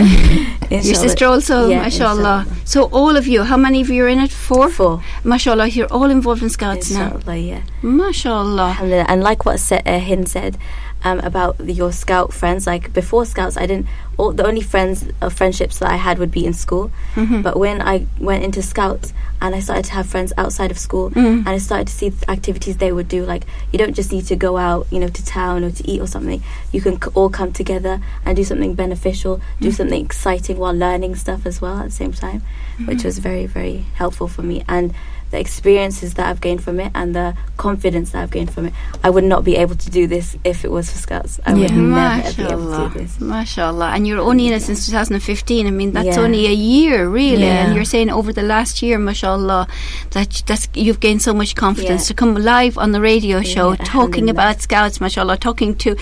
Your 0.70 0.82
sister 0.82 1.26
also, 1.26 1.68
Yeah, 1.68 1.82
mashallah. 1.82 2.44
inshallah. 2.44 2.46
So 2.64 2.84
all 2.92 3.16
of 3.16 3.26
you, 3.26 3.42
how 3.44 3.56
many 3.56 3.80
of 3.80 3.88
you 3.90 4.04
are 4.04 4.08
in 4.08 4.18
it? 4.20 4.32
Four. 4.32 4.68
Four. 4.70 5.02
Mashallah, 5.24 5.68
you're 5.68 5.92
all 5.92 6.10
involved 6.10 6.42
in 6.42 6.50
Scouts 6.50 6.90
now. 6.90 7.14
Inshallah, 7.14 7.36
yeah. 7.38 7.62
Mashallah. 7.82 8.76
And 9.08 9.22
like 9.22 9.44
what 9.44 9.58
sa- 9.60 9.82
uh, 9.86 9.98
Hind 9.98 10.28
said, 10.28 10.58
um, 11.04 11.18
about 11.20 11.58
your 11.64 11.92
scout 11.92 12.32
friends. 12.32 12.66
Like 12.66 12.92
before 12.92 13.24
scouts, 13.26 13.56
I 13.56 13.66
didn't. 13.66 13.86
All 14.18 14.32
the 14.32 14.46
only 14.46 14.60
friends 14.60 15.04
or 15.20 15.30
friendships 15.30 15.78
that 15.80 15.90
I 15.90 15.96
had 15.96 16.18
would 16.18 16.30
be 16.30 16.44
in 16.46 16.52
school. 16.52 16.90
Mm-hmm. 17.14 17.42
But 17.42 17.58
when 17.58 17.80
I 17.82 18.06
went 18.20 18.44
into 18.44 18.62
scouts 18.62 19.12
and 19.40 19.54
I 19.54 19.60
started 19.60 19.88
to 19.92 19.96
have 19.98 20.06
friends 20.08 20.32
outside 20.36 20.70
of 20.70 20.78
school, 20.78 21.10
Mm. 21.10 21.38
and 21.46 21.48
I 21.48 21.58
started 21.58 21.86
to 21.88 21.92
see 22.00 22.08
the 22.10 22.30
activities 22.30 22.76
they 22.78 22.92
would 22.92 23.08
do. 23.08 23.24
Like 23.32 23.44
you 23.70 23.78
don't 23.78 23.94
just 23.94 24.10
need 24.12 24.26
to 24.32 24.36
go 24.36 24.56
out, 24.56 24.86
you 24.90 24.98
know, 24.98 25.08
to 25.08 25.22
town 25.24 25.64
or 25.64 25.70
to 25.70 25.82
eat 25.90 26.00
or 26.00 26.06
something. 26.06 26.42
You 26.72 26.80
can 26.80 26.96
c- 27.02 27.10
all 27.14 27.28
come 27.30 27.52
together 27.52 28.00
and 28.24 28.36
do 28.36 28.44
something 28.44 28.74
beneficial, 28.74 29.40
do 29.60 29.68
Mm. 29.68 29.74
something 29.78 30.04
exciting 30.04 30.56
while 30.58 30.74
learning 30.74 31.14
stuff 31.16 31.46
as 31.46 31.60
well 31.62 31.76
at 31.78 31.86
the 31.90 31.96
same 32.02 32.12
time, 32.12 32.40
Mm-hmm. 32.42 32.86
which 32.88 33.04
was 33.04 33.18
very 33.18 33.46
very 33.46 33.84
helpful 33.94 34.28
for 34.28 34.42
me 34.42 34.64
and. 34.68 34.92
The 35.32 35.40
experiences 35.40 36.14
that 36.14 36.26
I've 36.28 36.40
gained 36.40 36.62
from 36.62 36.78
it 36.78 36.92
and 36.94 37.14
the 37.16 37.34
confidence 37.56 38.10
that 38.12 38.22
I've 38.22 38.30
gained 38.30 38.52
from 38.54 38.66
it, 38.66 38.74
I 39.02 39.08
would 39.10 39.24
not 39.24 39.42
be 39.44 39.56
able 39.56 39.74
to 39.76 39.90
do 39.90 40.06
this 40.06 40.36
if 40.44 40.64
it 40.64 40.70
was 40.70 40.90
for 40.92 40.98
Scouts. 40.98 41.40
I 41.46 41.54
would 41.54 41.70
Yeah. 41.70 41.76
never 41.76 42.32
be 42.36 42.42
able 42.54 42.70
to 42.70 42.88
do 42.92 43.00
this. 43.00 43.18
mashallah, 43.20 43.90
and 43.94 44.06
you're 44.06 44.20
only 44.20 44.46
in 44.48 44.52
it 44.52 44.62
since 44.62 44.84
2015. 44.86 45.66
I 45.66 45.70
mean, 45.70 45.92
that's 45.92 46.16
Yeah. 46.16 46.22
only 46.26 46.46
a 46.46 46.52
year, 46.52 47.08
really. 47.08 47.44
Yeah. 47.44 47.64
And 47.64 47.74
you're 47.74 47.86
saying 47.94 48.10
over 48.10 48.30
the 48.32 48.42
last 48.54 48.82
year, 48.82 48.98
mashallah, 48.98 49.66
that 50.10 50.42
that's 50.46 50.68
you've 50.74 51.00
gained 51.00 51.22
so 51.22 51.32
much 51.32 51.54
confidence 51.54 52.02
Yeah. 52.04 52.08
to 52.08 52.14
come 52.14 52.34
live 52.34 52.76
on 52.76 52.92
the 52.92 53.00
radio 53.00 53.40
show, 53.42 53.70
Yeah, 53.72 53.84
talking 53.98 54.28
about 54.28 54.60
Scouts, 54.60 55.00
mashallah, 55.00 55.38
talking 55.38 55.74
to. 55.76 55.96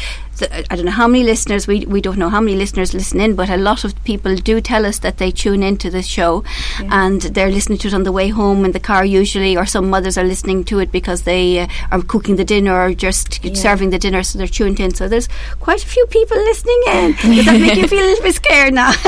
I 0.71 0.75
don't 0.75 0.87
know 0.87 0.99
how 1.03 1.07
many 1.07 1.23
listeners 1.23 1.67
we 1.67 1.77
we 1.95 2.01
don't 2.01 2.17
know 2.17 2.31
how 2.31 2.41
many 2.41 2.57
listeners 2.57 2.95
listen 2.95 3.21
in, 3.21 3.35
but 3.35 3.51
a 3.51 3.59
lot 3.59 3.85
of 3.85 3.93
people 4.05 4.35
do 4.37 4.55
tell 4.63 4.87
us 4.87 4.99
that 5.01 5.19
they 5.19 5.31
tune 5.31 5.63
into 5.63 5.91
the 5.91 6.03
show, 6.03 6.43
Yeah. 6.83 7.05
and 7.05 7.21
they're 7.35 7.51
listening 7.51 7.79
to 7.81 7.89
it 7.89 7.95
on 7.95 8.05
the 8.05 8.13
way 8.13 8.29
home 8.31 8.65
in 8.65 8.73
the 8.73 8.81
car 8.81 9.05
usually, 9.21 9.57
or 9.61 9.67
some 9.67 9.87
mothers 9.95 10.17
are 10.21 10.25
listening 10.25 10.65
to 10.71 10.79
it 10.85 10.91
because 10.99 11.21
they 11.23 11.45
uh, 11.61 11.67
are 11.93 12.03
cooking 12.13 12.37
the 12.37 12.45
dinner 12.55 12.75
or 12.85 12.89
just 13.07 13.29
Yeah. 13.45 13.55
serving 13.67 13.91
the 13.95 13.99
dinner, 13.99 14.23
so 14.23 14.39
they're 14.39 14.55
tuned 14.59 14.79
in. 14.85 14.91
So 14.95 15.09
there's 15.13 15.29
quite 15.67 15.83
a 15.85 15.87
few 15.95 16.05
people 16.17 16.37
listening 16.51 16.81
in. 16.95 17.07
Does 17.37 17.45
that 17.47 17.61
make 17.61 17.77
you 17.83 17.89
feel 17.89 18.05
a 18.07 18.11
little 18.11 18.25
bit 18.29 18.35
scared 18.35 18.75
now? 18.75 18.93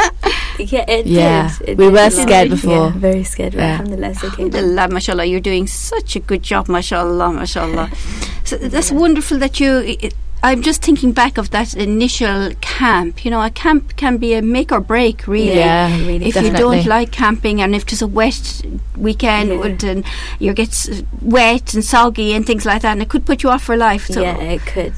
Yeah, 0.59 0.85
it 0.97 1.07
Yeah, 1.07 1.51
did. 1.59 1.69
It 1.71 1.79
we 1.79 1.85
did 1.87 1.93
were 1.95 2.11
scared 2.11 2.51
before. 2.51 2.73
Yeah, 2.73 2.91
very 3.09 3.25
scared. 3.25 3.53
But 3.55 3.61
Yeah. 3.63 3.71
Alhamdulillah, 3.81 4.09
okay. 4.11 4.27
now. 4.27 4.33
Alhamdulillah, 4.33 4.89
mashallah, 4.97 5.25
you're 5.25 5.41
doing 5.53 5.67
such 5.67 6.15
a 6.17 6.21
good 6.21 6.43
job, 6.43 6.69
mashallah, 6.69 7.33
mashallah. 7.33 7.89
So 8.45 8.57
that's 8.59 8.91
wonderful 8.93 9.39
that 9.39 9.61
you. 9.61 9.71
It, 9.97 10.15
I'm 10.45 10.63
just 10.63 10.83
thinking 10.83 11.13
back 11.13 11.39
of 11.39 11.51
that 11.51 11.75
initial 11.75 12.51
camp. 12.61 13.25
You 13.25 13.31
know, 13.31 13.41
a 13.43 13.51
camp 13.51 13.97
can 13.97 14.17
be 14.19 14.35
a 14.35 14.43
make 14.43 14.73
or 14.73 14.81
break, 14.81 15.27
really. 15.29 15.57
Yeah, 15.57 15.97
really, 15.99 16.27
if 16.27 16.35
you 16.37 16.51
don't 16.51 16.85
like 16.87 17.13
camping 17.13 17.61
and 17.63 17.75
if 17.75 17.83
it's 17.85 18.03
a 18.03 18.09
wet 18.09 18.63
weekend 18.97 19.51
Yeah. 19.51 19.91
and 19.91 20.05
you 20.41 20.53
get 20.53 20.75
wet 21.21 21.75
and 21.75 21.85
soggy 21.85 22.33
and 22.33 22.45
things 22.45 22.67
like 22.67 22.83
that, 22.83 22.93
and 22.93 23.03
it 23.03 23.09
could 23.09 23.25
put 23.25 23.43
you 23.45 23.51
off 23.51 23.63
for 23.63 23.77
life. 23.77 24.07
So 24.07 24.21
yeah, 24.21 24.37
it 24.37 24.63
could. 24.63 24.95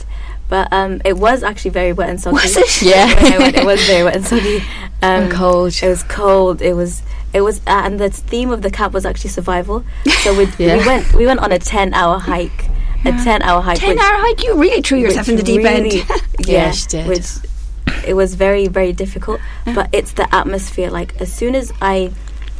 But 0.49 0.73
um, 0.73 1.01
it 1.05 1.17
was 1.19 1.43
actually 1.43 1.73
very 1.73 1.93
wet 1.93 2.09
and 2.11 2.21
soggy. 2.21 2.35
Was 2.35 2.57
it? 2.57 2.83
Yeah. 2.95 3.39
went, 3.39 3.57
it 3.57 3.67
was 3.67 3.85
very 3.87 4.05
wet 4.05 4.17
and 4.17 4.25
soggy. 4.27 4.63
Um, 5.03 5.25
And 5.25 5.33
cold. 5.33 5.75
It 5.83 5.89
was 5.89 6.03
cold. 6.05 6.63
It 6.63 6.73
was. 6.73 7.03
It 7.35 7.43
was, 7.43 7.59
uh, 7.67 7.83
and 7.85 7.99
the 8.01 8.09
theme 8.09 8.51
of 8.51 8.63
the 8.63 8.71
camp 8.71 8.95
was 8.95 9.05
actually 9.05 9.29
survival. 9.31 9.85
So 10.23 10.33
we 10.35 10.47
Yeah. 10.59 10.79
we 10.79 10.87
went 10.87 11.13
we 11.13 11.27
went 11.27 11.41
on 11.41 11.53
a 11.53 11.59
ten 11.59 11.93
hour 11.93 12.19
hike. 12.19 12.71
A 13.07 13.13
ten 13.25 13.43
hour 13.43 13.61
hike. 13.63 13.79
ten 13.79 13.91
which- 13.91 13.99
hour 13.99 14.17
hike, 14.19 14.43
you 14.45 14.59
really 14.59 14.81
threw 14.83 14.99
yourself 14.99 15.29
in 15.29 15.37
the 15.37 15.43
deep 15.43 15.59
really- 15.63 16.01
end. 16.01 16.11
yeah, 16.47 16.73
Yeah. 16.91 17.07
Which 17.09 17.27
it 18.07 18.15
was 18.15 18.35
very 18.35 18.67
very 18.69 18.93
difficult, 18.93 19.41
but 19.75 19.89
it's 19.93 20.13
the 20.13 20.27
atmosphere. 20.35 20.91
Like 20.91 21.21
as 21.21 21.33
soon 21.33 21.55
as 21.55 21.73
I, 21.81 22.13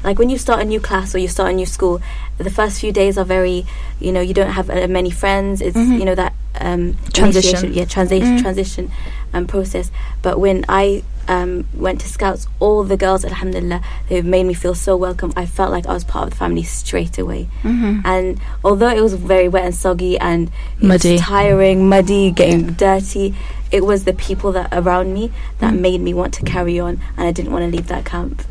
like 0.03 0.19
when 0.19 0.29
you 0.31 0.39
start 0.39 0.61
a 0.61 0.65
new 0.65 0.81
class 0.81 1.15
or 1.15 1.19
you 1.19 1.29
start 1.29 1.51
a 1.51 1.55
new 1.55 1.67
school, 1.67 2.01
the 2.39 2.51
first 2.51 2.81
few 2.81 2.93
days 2.93 3.17
are 3.19 3.25
very, 3.25 3.65
you 4.01 4.13
know, 4.13 4.21
you 4.21 4.35
don't 4.35 4.51
have 4.53 4.69
uh, 4.71 4.87
many 4.89 5.11
friends. 5.11 5.61
It's 5.61 5.77
Mhm. 5.77 5.99
you 5.99 6.05
know 6.05 6.15
that 6.15 6.33
um, 6.61 6.97
Transition. 7.13 7.73
yeah, 7.75 7.85
transition 7.85 8.39
Mm. 8.39 8.43
transition 8.43 8.91
um, 9.33 9.47
process. 9.47 9.91
But 10.23 10.39
when 10.39 10.65
I 10.69 11.03
um, 11.29 11.67
went 11.75 12.01
to 12.03 12.09
scouts, 12.09 12.47
all 12.61 12.85
the 12.85 12.97
girls, 12.97 13.25
alhamdulillah, 13.25 13.83
they 14.09 14.23
made 14.23 14.45
me 14.45 14.55
feel 14.55 14.75
so 14.75 14.97
welcome. 14.97 15.33
I 15.37 15.47
felt 15.47 15.71
like 15.71 15.87
I 15.87 15.93
was 15.95 16.05
part 16.05 16.25
of 16.25 16.31
the 16.31 16.37
family 16.37 16.63
straight 16.63 17.19
away. 17.19 17.49
Mhm. 17.63 18.03
And 18.05 18.41
although 18.65 18.89
it 18.91 19.03
was 19.03 19.15
very 19.15 19.49
wet 19.49 19.65
and 19.65 19.75
soggy 19.75 20.19
and 20.19 20.51
Muddy. 20.81 21.19
tiring, 21.19 21.89
muddy, 21.89 22.31
getting 22.31 22.73
dirty, 22.73 23.35
it 23.73 23.85
was 23.85 24.05
the 24.05 24.13
people 24.13 24.53
that 24.53 24.69
around 24.73 25.13
me 25.15 25.31
that 25.59 25.73
Mm. 25.75 25.81
made 25.81 26.01
me 26.01 26.15
want 26.15 26.33
to 26.35 26.43
carry 26.45 26.79
on, 26.79 27.01
and 27.17 27.27
I 27.27 27.33
didn't 27.33 27.53
want 27.53 27.65
to 27.65 27.71
leave 27.77 27.89
that 27.89 28.05
camp. 28.05 28.43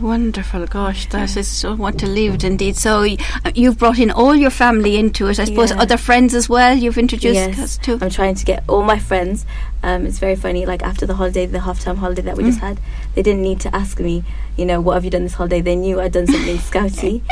Wonderful, 0.00 0.66
gosh, 0.66 1.06
that 1.08 1.36
is 1.36 1.48
so 1.48 1.74
want 1.74 1.98
to 2.00 2.06
leave 2.06 2.44
indeed. 2.44 2.76
So 2.76 3.02
uh, 3.44 3.50
you've 3.54 3.78
brought 3.78 3.98
in 3.98 4.10
all 4.10 4.34
your 4.36 4.50
family 4.50 4.96
into 4.96 5.26
it. 5.28 5.38
I 5.40 5.44
suppose 5.44 5.70
Yeah. 5.70 5.80
other 5.80 5.96
friends 5.96 6.34
as 6.34 6.48
well. 6.48 6.76
You've 6.76 6.98
introduced 6.98 7.34
Yes. 7.34 7.58
us 7.58 7.76
to. 7.78 7.98
I'm 8.00 8.10
trying 8.10 8.34
to 8.36 8.44
get 8.44 8.62
all 8.68 8.82
my 8.82 8.98
friends. 8.98 9.46
Um, 9.82 10.04
it's 10.06 10.18
very 10.18 10.36
funny. 10.36 10.66
Like 10.66 10.82
after 10.82 11.06
the 11.06 11.14
holiday, 11.14 11.46
the 11.46 11.60
half-term 11.60 11.96
holiday 11.96 12.22
that 12.22 12.36
we 12.36 12.44
just 12.44 12.58
Mm. 12.58 12.68
had, 12.68 12.80
they 13.14 13.22
didn't 13.22 13.42
need 13.42 13.60
to 13.60 13.74
ask 13.74 13.98
me. 13.98 14.22
You 14.56 14.66
know, 14.66 14.80
what 14.80 14.94
have 14.94 15.04
you 15.04 15.10
done 15.10 15.22
this 15.22 15.34
holiday? 15.34 15.62
They 15.62 15.76
knew 15.76 16.00
I'd 16.00 16.12
done 16.12 16.26
something 16.26 16.58
scouty, 16.70 17.22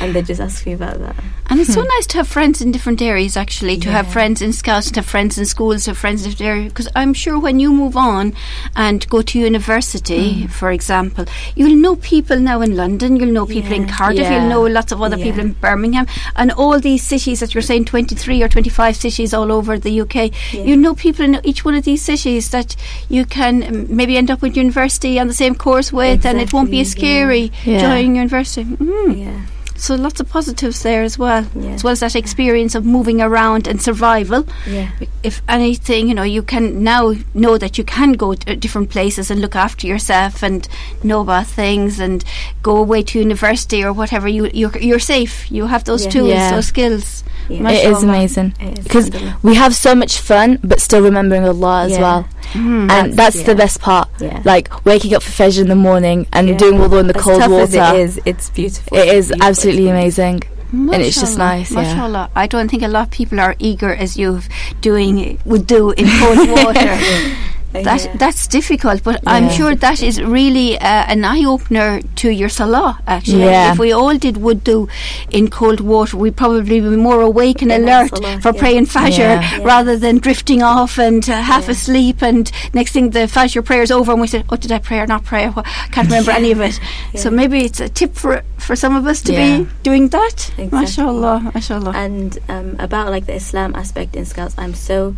and 0.00 0.14
they 0.14 0.22
just 0.22 0.40
asked 0.40 0.64
me 0.66 0.72
about 0.72 0.98
that. 1.00 1.16
And 1.50 1.60
it's 1.60 1.72
so 1.72 1.82
nice 1.82 2.06
to 2.08 2.18
have 2.18 2.28
friends 2.28 2.60
in 2.60 2.72
different 2.72 3.00
areas, 3.00 3.36
actually, 3.36 3.78
to 3.78 3.90
have 3.90 4.06
friends 4.12 4.42
in 4.42 4.52
scouts, 4.52 4.90
to 4.90 5.00
have 5.00 5.06
friends 5.06 5.38
in 5.38 5.46
schools, 5.46 5.84
to 5.84 5.90
have 5.92 5.98
friends 5.98 6.24
in 6.24 6.30
different 6.30 6.48
areas. 6.48 6.72
Because 6.72 6.88
I'm 6.94 7.14
sure 7.14 7.38
when 7.38 7.58
you 7.58 7.72
move 7.72 7.96
on 7.96 8.34
and 8.76 9.08
go 9.08 9.22
to 9.22 9.38
university, 9.38 10.46
for 10.46 10.70
example, 10.70 11.24
you'll 11.56 11.76
know 11.76 11.96
people 11.96 12.38
now 12.38 12.60
in 12.60 12.76
London, 12.76 13.16
you'll 13.16 13.32
know 13.32 13.46
people 13.46 13.72
in 13.72 13.88
Cardiff, 13.88 14.20
Yeah. 14.24 14.40
you'll 14.40 14.48
know 14.50 14.62
lots 14.66 14.92
of 14.92 15.00
other 15.00 15.16
people 15.16 15.40
in 15.40 15.52
Birmingham, 15.52 16.06
and 16.36 16.52
all 16.52 16.78
these 16.78 17.02
cities 17.02 17.40
that 17.40 17.54
you're 17.54 17.62
saying 17.62 17.86
23 17.86 18.42
or 18.42 18.48
25 18.48 18.94
cities 18.96 19.32
all 19.32 19.50
over 19.50 19.78
the 19.78 20.00
UK. 20.02 20.30
Yeah. 20.52 20.64
You 20.64 20.76
know 20.76 20.94
people 20.94 21.24
in 21.24 21.40
each 21.44 21.64
one 21.64 21.74
of 21.74 21.84
these 21.84 22.02
cities 22.02 22.50
that 22.50 22.76
you 23.08 23.24
can 23.24 23.62
um, 23.64 23.86
maybe 23.96 24.16
end 24.18 24.30
up 24.30 24.42
with 24.42 24.54
university 24.56 25.18
on 25.18 25.28
the 25.28 25.34
same 25.34 25.54
course 25.54 25.92
with, 25.92 26.26
and 26.26 26.38
it 26.40 26.52
won't 26.52 26.70
be 26.70 26.80
as 26.80 26.94
yeah. 26.94 26.98
scary 26.98 27.52
Yeah. 27.64 27.80
joining 27.80 28.16
university. 28.16 28.64
Mm. 28.64 29.18
Yeah, 29.24 29.40
So 29.78 29.94
lots 29.94 30.20
of 30.20 30.28
positives 30.28 30.82
there 30.82 31.02
as 31.04 31.18
well, 31.18 31.46
Yeah. 31.54 31.70
as 31.70 31.84
well 31.84 31.92
as 31.92 32.00
that 32.00 32.16
experience 32.16 32.74
of 32.74 32.84
moving 32.84 33.20
around 33.20 33.66
and 33.68 33.80
survival. 33.80 34.44
yeah, 34.66 34.88
If 35.22 35.40
anything, 35.48 36.08
you 36.08 36.14
know, 36.14 36.24
you 36.24 36.42
can 36.42 36.82
now 36.82 37.14
know 37.32 37.56
that 37.58 37.78
you 37.78 37.84
can 37.84 38.12
go 38.14 38.34
to 38.34 38.56
different 38.56 38.90
places 38.90 39.30
and 39.30 39.40
look 39.40 39.54
after 39.56 39.86
yourself 39.86 40.42
and 40.42 40.66
know 41.04 41.20
about 41.20 41.46
things 41.46 42.00
and 42.00 42.24
go 42.62 42.76
away 42.76 43.02
to 43.04 43.18
university 43.20 43.84
or 43.84 43.92
whatever. 43.92 44.26
You 44.28 44.50
you're, 44.52 44.76
you're 44.78 44.98
safe. 45.16 45.50
You 45.50 45.66
have 45.68 45.84
those 45.84 46.04
Yeah. 46.04 46.10
tools, 46.10 46.50
those 46.50 46.66
skills. 46.66 47.24
Yeah. 47.48 47.62
My- 47.62 47.72
It 47.72 47.90
is 47.92 48.02
amazing 48.02 48.54
because 48.82 49.10
we 49.42 49.54
have 49.54 49.74
so 49.74 49.94
much 49.94 50.18
fun, 50.18 50.58
but 50.62 50.80
still 50.80 51.00
remembering 51.02 51.44
Allah 51.44 51.84
as 51.86 51.92
Yeah. 51.92 52.00
well, 52.00 52.28
Mm. 52.52 52.90
and 52.90 53.12
that's 53.14 53.36
yeah. 53.36 53.42
the 53.50 53.54
best 53.54 53.80
part. 53.80 54.08
Yeah. 54.20 54.40
Like 54.44 54.84
waking 54.84 55.14
up 55.14 55.22
for 55.22 55.30
Fajr 55.44 55.60
in 55.62 55.68
the 55.68 55.74
morning 55.88 56.26
and 56.32 56.48
Yeah. 56.48 56.56
doing 56.56 56.78
wudu 56.80 57.00
in 57.00 57.06
the 57.08 57.16
as 57.16 57.22
cold 57.22 57.40
tough 57.40 57.50
water. 57.50 57.78
as 57.80 57.94
it 57.94 58.00
is, 58.00 58.20
it's 58.26 58.50
beautiful. 58.50 58.96
It 58.98 59.08
is 59.08 59.26
Beautiful 59.28 59.48
absolutely 59.48 59.84
experience. 59.88 60.18
amazing. 60.18 60.42
And 60.70 61.02
it's 61.02 61.18
just 61.18 61.38
nice, 61.38 61.70
yeah. 61.70 61.80
Mashallah. 61.82 62.28
I 62.36 62.46
don't 62.46 62.68
think 62.70 62.82
a 62.82 62.88
lot 62.88 63.04
of 63.06 63.10
people 63.10 63.40
are 63.40 63.54
eager 63.58 63.88
as 63.94 64.18
you 64.18 64.40
doing 64.82 65.38
wudu 65.48 65.94
in 65.96 66.06
cold 66.20 66.48
water. 66.64 66.98
That 67.72 67.84
Yeah. 68.04 68.16
that's 68.16 68.46
difficult, 68.46 69.02
but 69.04 69.20
I'm 69.26 69.50
sure 69.50 69.74
that 69.74 70.02
is 70.02 70.20
really 70.22 70.78
uh, 70.80 71.04
an 71.14 71.22
eye 71.24 71.44
opener 71.44 72.00
to 72.16 72.30
your 72.30 72.48
salah. 72.48 72.98
Actually, 73.06 73.44
Yeah. 73.44 73.72
if 73.72 73.78
we 73.78 73.92
all 73.92 74.16
did 74.16 74.36
wudu 74.36 74.88
in 75.30 75.48
cold 75.48 75.80
water, 75.80 76.16
we'd 76.16 76.34
probably 76.36 76.80
be 76.80 76.96
more 76.96 77.20
awake 77.20 77.60
and 77.60 77.70
In 77.70 77.82
alert 77.82 78.08
salah, 78.16 78.40
for 78.40 78.52
yeah. 78.54 78.60
praying 78.60 78.86
Fajr 78.86 79.18
Yeah. 79.18 79.58
Yeah. 79.58 79.64
rather 79.64 79.98
than 79.98 80.16
drifting 80.18 80.62
off 80.62 80.98
and 80.98 81.22
uh, 81.28 81.42
half 81.42 81.64
Yeah. 81.66 81.72
asleep. 81.72 82.22
And 82.22 82.50
next 82.72 82.92
thing 82.92 83.10
the 83.10 83.26
Fajr 83.28 83.62
prayer's 83.62 83.90
over, 83.90 84.12
and 84.12 84.20
we 84.20 84.28
say, 84.28 84.44
"Oh, 84.50 84.56
did 84.56 84.72
I 84.72 84.78
pray 84.78 84.98
or 85.00 85.06
not 85.06 85.24
pray? 85.24 85.44
I 85.46 85.62
Can't 85.92 86.08
remember 86.12 86.30
any 86.30 86.50
of 86.52 86.60
it." 86.60 86.80
So 87.16 87.30
maybe 87.30 87.58
it's 87.66 87.80
a 87.80 87.88
tip 87.90 88.14
for 88.14 88.42
for 88.56 88.76
some 88.76 88.96
of 88.96 89.06
us 89.06 89.20
to 89.22 89.32
Yeah. 89.32 89.58
be 89.58 89.66
doing 89.82 90.08
that. 90.08 90.36
Exactly. 90.56 90.68
Mashallah, 90.72 91.50
mashallah. 91.54 91.92
And 91.94 92.38
um, 92.48 92.76
about 92.78 93.10
like 93.10 93.26
the 93.26 93.34
Islam 93.36 93.74
aspect 93.74 94.16
in 94.16 94.24
Scouts, 94.24 94.54
I'm 94.56 94.74
so 94.74 95.14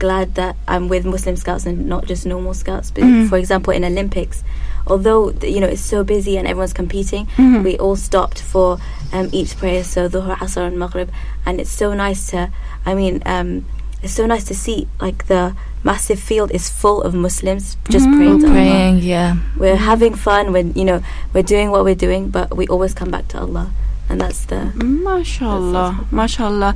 glad 0.00 0.34
that 0.34 0.56
I'm 0.66 0.88
with 0.88 1.04
Muslim 1.04 1.36
Scouts 1.36 1.64
and 1.66 1.86
not 1.86 2.06
just 2.10 2.26
normal 2.26 2.54
Scouts. 2.54 2.90
But 2.90 3.04
Mm. 3.04 3.28
for 3.28 3.36
example, 3.38 3.72
in 3.72 3.84
Olympics, 3.84 4.42
although 4.86 5.30
you 5.54 5.60
know 5.60 5.68
it's 5.74 5.86
so 5.94 6.02
busy 6.02 6.34
and 6.38 6.48
everyone's 6.48 6.72
competing, 6.82 7.26
Mhm. 7.36 7.62
we 7.62 7.78
all 7.78 7.96
stopped 7.96 8.40
for 8.42 8.78
um, 9.12 9.28
each 9.32 9.56
prayer, 9.58 9.82
so 9.84 10.08
Dhuhr, 10.08 10.36
Asr, 10.38 10.66
and 10.66 10.78
Maghrib, 10.78 11.10
and 11.46 11.60
it's 11.60 11.70
so 11.82 11.94
nice 11.94 12.30
to. 12.30 12.48
I 12.86 12.94
mean, 12.94 13.22
um, 13.26 13.64
it's 14.02 14.14
so 14.14 14.24
nice 14.26 14.44
to 14.50 14.54
see 14.54 14.86
like 15.00 15.26
the 15.26 15.52
massive 15.82 16.18
field 16.18 16.50
is 16.52 16.68
full 16.70 17.02
of 17.02 17.12
Muslims 17.14 17.76
just 17.90 18.06
Mm. 18.06 18.16
praying 18.16 18.38
to 18.40 18.46
Allah. 18.46 18.54
Praying, 18.56 18.96
yeah. 19.02 19.30
We're 19.58 19.76
having 19.92 20.14
fun 20.14 20.52
when 20.54 20.72
you 20.74 20.84
know 20.84 21.02
we're 21.34 21.42
doing 21.54 21.70
what 21.72 21.82
we're 21.84 21.98
doing, 22.06 22.30
but 22.30 22.56
we 22.56 22.66
always 22.68 22.94
come 22.94 23.10
back 23.10 23.26
to 23.32 23.40
Allah, 23.40 23.66
and 24.10 24.20
that's 24.20 24.44
the. 24.46 24.72
Mashallah, 24.84 25.92
That's- 25.92 26.12
mashallah. 26.12 26.74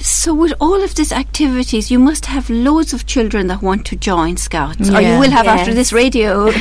So, 0.00 0.32
with 0.32 0.52
all 0.60 0.80
of 0.82 0.94
these 0.94 1.10
activities, 1.10 1.90
you 1.90 1.98
must 1.98 2.26
have 2.26 2.48
loads 2.50 2.92
of 2.92 3.04
children 3.06 3.48
that 3.48 3.62
want 3.62 3.84
to 3.86 3.96
join 3.96 4.36
Scouts, 4.36 4.88
or 4.90 5.00
you 5.00 5.18
will 5.18 5.30
have 5.30 5.46
after 5.48 5.74
this 5.74 5.92
radio. 5.92 6.46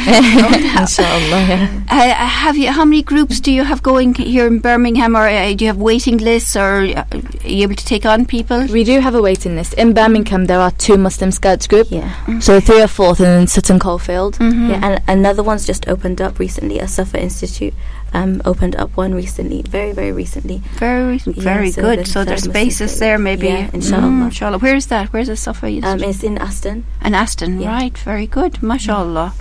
Inshallah, 0.82 1.46
yeah. 1.48 1.82
Uh, 1.90 2.14
have 2.26 2.58
you? 2.58 2.72
How 2.72 2.84
many 2.84 3.04
groups 3.04 3.40
do 3.40 3.52
you 3.52 3.64
have 3.64 3.84
going 3.84 4.16
here 4.16 4.48
in 4.48 4.58
Birmingham, 4.60 5.16
or 5.16 5.28
uh, 5.28 5.54
do 5.54 5.66
you 5.66 5.70
have 5.70 5.78
waiting 5.78 6.18
lists, 6.18 6.56
or 6.56 6.82
uh, 6.98 7.06
you 7.44 7.64
able 7.64 7.76
to 7.76 7.86
take 7.86 8.06
on 8.08 8.26
people? 8.26 8.66
We 8.68 8.84
do 8.84 9.00
have 9.00 9.14
a 9.14 9.22
waiting 9.22 9.56
list. 9.56 9.74
In 9.76 9.94
Birmingham, 9.94 10.46
there 10.46 10.60
are 10.60 10.72
two 10.72 10.98
Muslim 10.98 11.32
Scouts 11.32 11.68
group. 11.68 11.88
Yeah. 11.92 12.40
So 12.40 12.60
three 12.60 12.82
or 12.82 12.88
fourth 12.88 13.20
in 13.22 13.46
Sutton 13.48 13.78
Coldfield. 13.80 14.36
Mm-hmm. 14.40 14.70
Yeah, 14.72 14.80
and 14.84 15.02
another 15.08 15.44
one's 15.44 15.66
just 15.66 15.88
opened 15.88 16.22
up 16.22 16.40
recently. 16.40 16.80
A 16.80 16.88
Safa 16.88 17.22
Institute 17.22 17.74
um, 18.14 18.42
opened 18.46 18.76
up 18.76 18.96
one 18.98 19.14
recently, 19.14 19.62
very 19.64 19.92
very 19.92 20.12
recently. 20.12 20.62
Very, 20.80 21.18
Yeah, 21.26 21.34
very 21.44 21.72
so 21.72 21.82
good. 21.82 22.00
the 22.00 22.06
So 22.06 22.24
there's 22.24 22.44
spaces 22.44 23.00
there, 23.00 23.18
maybe. 23.18 23.48
Yeah, 23.48 23.70
inshallah. 23.74 24.08
Mm, 24.08 24.26
inshallah. 24.26 24.60
Where 24.60 24.76
is 24.76 24.88
that? 24.88 25.12
Where's 25.14 25.28
the 25.28 25.36
Safa? 25.36 25.68
Um, 25.84 26.04
it's 26.04 26.24
in 26.24 26.38
Aston. 26.38 26.86
and 27.02 27.16
Aston, 27.16 27.62
yeah. 27.62 27.70
right? 27.70 27.98
Very 27.98 28.28
good, 28.28 28.62
mashallah. 28.64 29.34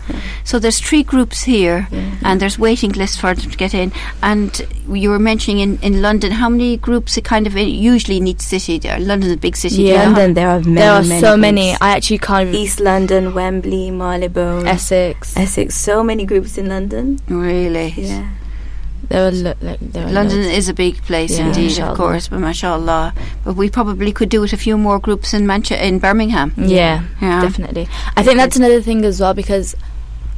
So 0.44 0.58
there's 0.58 0.80
three 0.80 1.02
groups 1.02 1.44
here, 1.44 1.88
and 2.22 2.40
there's 2.40 2.58
waiting 2.58 2.92
lists 2.92 3.16
for 3.16 3.34
them 3.34 3.50
to 3.50 3.56
get 3.56 3.74
in. 3.74 3.92
And 4.22 4.50
you 4.88 5.10
were 5.10 5.18
mentioning 5.18 5.60
in, 5.60 5.78
in 5.82 6.02
London, 6.02 6.32
how 6.32 6.48
many 6.48 6.76
groups 6.76 7.16
it 7.16 7.24
kind 7.24 7.46
of 7.46 7.56
usually 7.56 8.16
in 8.18 8.26
each 8.26 8.40
city? 8.40 8.78
There, 8.78 8.98
London's 8.98 9.32
a 9.32 9.36
big 9.36 9.56
city. 9.56 9.82
Yeah. 9.82 10.04
London, 10.04 10.34
there 10.34 10.48
are 10.48 10.60
many. 10.60 10.74
there 10.74 10.92
are 10.92 11.02
many 11.02 11.20
so 11.20 11.36
many. 11.36 11.72
I 11.80 11.90
actually 11.96 12.18
can't. 12.18 12.48
even- 12.48 12.60
East 12.60 12.80
London, 12.80 13.34
Wembley, 13.34 13.90
Marylebone, 13.90 14.66
Essex. 14.66 15.36
Essex. 15.36 15.74
So 15.76 16.02
many 16.02 16.24
groups 16.24 16.58
in 16.58 16.68
London. 16.68 17.18
Really. 17.28 17.94
Yeah. 17.96 18.28
There 19.08 19.28
are 19.28 19.30
lo- 19.30 19.54
like, 19.62 19.78
there 19.80 20.06
are 20.06 20.10
London 20.10 20.42
loads. 20.42 20.56
is 20.58 20.68
a 20.68 20.74
big 20.74 21.00
place 21.02 21.38
Yeah, 21.38 21.46
indeed, 21.46 21.64
inshallah. 21.70 21.92
of 21.92 21.96
course, 21.96 22.28
but 22.28 22.40
mashallah. 22.40 23.14
But 23.44 23.54
we 23.56 23.70
probably 23.70 24.12
could 24.12 24.28
do 24.28 24.42
it 24.44 24.52
a 24.52 24.56
few 24.56 24.76
more 24.76 24.98
groups 24.98 25.32
in 25.32 25.46
Manchester, 25.46 25.82
in 25.82 25.98
Birmingham. 26.00 26.52
Yeah, 26.56 27.02
Yeah. 27.22 27.40
definitely. 27.42 27.88
I 28.16 28.22
think 28.22 28.36
that's 28.38 28.56
another 28.56 28.80
thing 28.80 29.04
as 29.04 29.20
well 29.20 29.32
because 29.34 29.74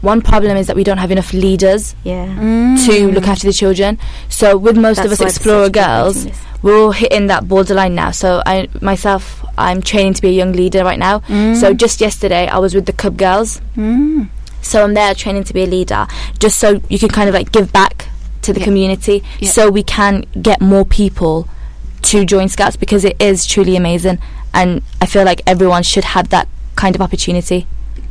one 0.01 0.21
problem 0.23 0.57
is 0.57 0.67
that 0.69 0.77
we 0.77 0.85
don't 0.85 0.99
have 0.99 1.11
enough 1.11 1.33
leaders 1.33 1.95
Yeah. 2.05 2.27
Mm. 2.27 2.87
to 2.87 3.11
look 3.11 3.27
after 3.27 3.47
the 3.47 3.53
children. 3.53 3.99
So 4.29 4.57
with 4.57 4.77
most 4.77 4.99
of 5.01 5.11
us 5.11 5.21
Explorer 5.21 5.65
such 5.65 5.69
a 5.69 5.73
big 5.73 5.83
girls, 5.83 6.27
we're 6.63 6.79
all 6.79 6.93
hitting 6.93 7.27
that 7.29 7.49
borderline 7.49 7.95
now. 7.95 8.11
So 8.13 8.43
I 8.47 8.69
myself, 8.81 9.45
I'm 9.57 9.81
training 9.83 10.15
to 10.15 10.23
be 10.23 10.29
a 10.29 10.33
young 10.33 10.53
leader 10.53 10.85
right 10.85 10.99
now. 10.99 11.21
Mm. 11.21 11.57
So 11.57 11.73
just 11.73 12.01
yesterday, 12.01 12.47
I 12.49 12.59
was 12.59 12.75
with 12.75 12.87
the 12.87 12.93
Cub 12.93 13.17
Girls. 13.17 13.61
Mm. 13.77 14.29
So 14.61 14.85
I'm 14.85 14.95
there 14.95 15.15
training 15.15 15.45
to 15.45 15.55
be 15.55 15.63
a 15.63 15.67
leader, 15.67 16.07
just 16.39 16.59
so 16.59 16.81
you 16.89 16.99
can 16.99 17.09
kind 17.09 17.29
of 17.29 17.35
like 17.35 17.51
give 17.53 17.73
back 17.73 18.09
to 18.49 18.53
the 18.55 18.61
Yeah. 18.61 18.65
community, 18.71 19.23
Yeah. 19.41 19.51
so 19.51 19.71
we 19.71 19.83
can 19.83 20.25
get 20.49 20.61
more 20.61 20.85
people 20.85 21.47
to 22.11 22.25
join 22.25 22.49
Scouts 22.49 22.77
because 22.77 23.05
it 23.05 23.17
is 23.21 23.45
truly 23.47 23.77
amazing, 23.77 24.19
and 24.55 24.83
I 25.03 25.07
feel 25.07 25.25
like 25.25 25.41
everyone 25.47 25.83
should 25.83 26.05
have 26.17 26.27
that 26.31 26.47
kind 26.77 26.95
of 26.97 27.01
opportunity. 27.03 27.67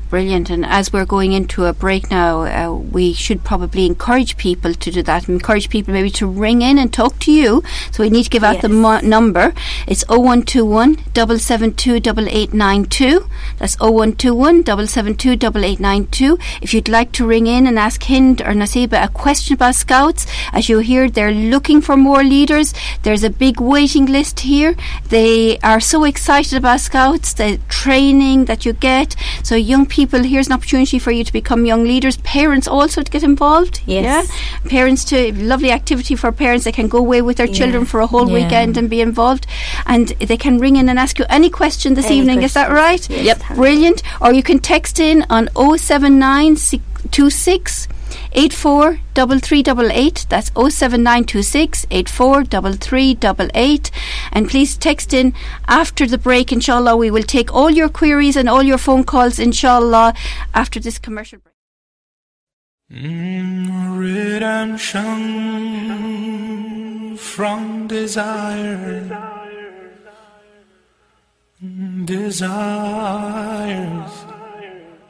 Brilliant. 0.09 0.49
And 0.49 0.65
as 0.65 0.93
we're 0.93 1.05
going 1.05 1.33
into 1.33 1.65
a 1.65 1.73
break 1.73 2.09
now, 2.09 2.43
uh, 2.43 2.73
we 2.73 3.11
should 3.11 3.43
probably 3.43 3.85
encourage 3.85 4.37
people 4.37 4.73
to 4.73 4.91
do 4.91 5.03
that. 5.03 5.27
Encourage 5.27 5.69
people 5.69 5.93
maybe 5.93 6.09
to 6.11 6.25
ring 6.25 6.61
in 6.61 6.77
and 6.77 6.93
talk 6.93 7.19
to 7.19 7.31
you. 7.31 7.61
So 7.91 8.03
we 8.03 8.09
need 8.09 8.23
to 8.23 8.29
give 8.29 8.43
out 8.43 8.61
the 8.61 8.69
mo- 8.69 9.01
number. 9.01 9.53
It's 9.85 10.05
0121 10.07 10.95
772 11.13 11.95
8892. 11.95 13.27
That's 13.57 13.77
0121 13.79 14.65
772 14.65 15.31
8892. 15.31 16.37
If 16.61 16.73
you'd 16.73 16.87
like 16.87 17.11
to 17.13 17.27
ring 17.27 17.47
in 17.47 17.67
and 17.67 17.77
ask 17.77 18.01
Hind 18.03 18.39
or 18.41 18.53
Nasiba 18.53 19.03
a 19.03 19.09
question 19.09 19.55
about 19.55 19.75
Scouts, 19.75 20.25
as 20.53 20.69
you 20.69 20.79
hear, 20.79 21.09
they're 21.09 21.33
looking 21.33 21.81
for 21.81 21.97
more 21.97 22.23
leaders. 22.23 22.73
There's 23.03 23.23
a 23.23 23.29
big 23.29 23.59
waiting 23.59 24.05
list 24.05 24.41
here. 24.41 24.75
They 25.09 25.57
are 25.59 25.81
so 25.81 26.05
excited 26.05 26.57
about 26.57 26.79
Scouts, 26.79 27.33
the 27.33 27.59
training 27.67 28.45
that 28.45 28.65
you 28.65 28.71
get. 28.71 29.17
So 29.43 29.55
young 29.55 29.85
people, 29.85 29.96
here's 30.05 30.47
an 30.47 30.53
opportunity 30.53 30.99
for 30.99 31.11
you 31.11 31.23
to 31.23 31.31
become 31.33 31.65
young 31.65 31.83
leaders. 31.83 32.17
Parents 32.17 32.67
also 32.67 33.01
to 33.03 33.11
get 33.11 33.23
involved. 33.23 33.81
Yes. 33.85 34.03
Yeah. 34.05 34.23
Parents 34.69 35.03
to 35.05 35.31
lovely 35.33 35.71
activity 35.71 36.15
for 36.15 36.31
parents. 36.31 36.65
They 36.65 36.71
can 36.71 36.87
go 36.87 36.97
away 36.99 37.21
with 37.21 37.37
their 37.37 37.47
Yeah. 37.47 37.53
children 37.53 37.85
for 37.85 37.99
a 38.01 38.07
whole 38.07 38.27
Yeah. 38.27 38.33
weekend 38.43 38.77
and 38.77 38.89
be 38.89 39.01
involved. 39.01 39.45
And 39.85 40.09
they 40.19 40.37
can 40.37 40.59
ring 40.59 40.75
in 40.75 40.89
and 40.89 40.99
ask 40.99 41.17
you 41.19 41.25
any 41.29 41.49
question 41.49 41.93
this 41.95 42.05
Any 42.07 42.17
evening. 42.19 42.43
Is 42.43 42.53
that 42.53 42.71
right? 42.71 43.05
Yes, 43.09 43.25
Yep. 43.25 43.41
Brilliant. 43.55 44.03
Or 44.21 44.33
you 44.33 44.43
can 44.43 44.59
text 44.59 44.99
in 44.99 45.25
on 45.29 45.49
07926 45.55 47.87
84 47.87 47.96
3388. 48.07 50.25
That's 50.29 50.51
07926 50.51 51.85
84 51.91 52.45
3388. 52.45 53.91
And 54.31 54.49
please 54.49 54.77
text 54.77 55.13
in 55.13 55.33
after 55.67 56.07
the 56.07 56.17
break, 56.17 56.51
inshallah. 56.51 56.97
We 56.97 57.11
will 57.11 57.23
take 57.23 57.53
all 57.53 57.69
your 57.69 57.89
queries 57.89 58.35
and 58.35 58.49
all 58.49 58.63
your 58.63 58.77
phone 58.77 59.03
calls, 59.03 59.39
inshallah, 59.39 60.13
after 60.53 60.79
this 60.79 60.99
commercial 60.99 61.39
break. 61.39 61.53
Redemption 63.99 65.07
from 67.17 67.87
desire. 67.87 69.33
Desires 72.05 73.07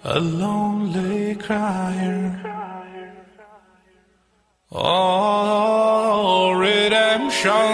a 0.08 0.22
lonely 0.22 1.36
crier. 1.36 2.57
Oh, 4.80 6.52
redemption 6.52 7.68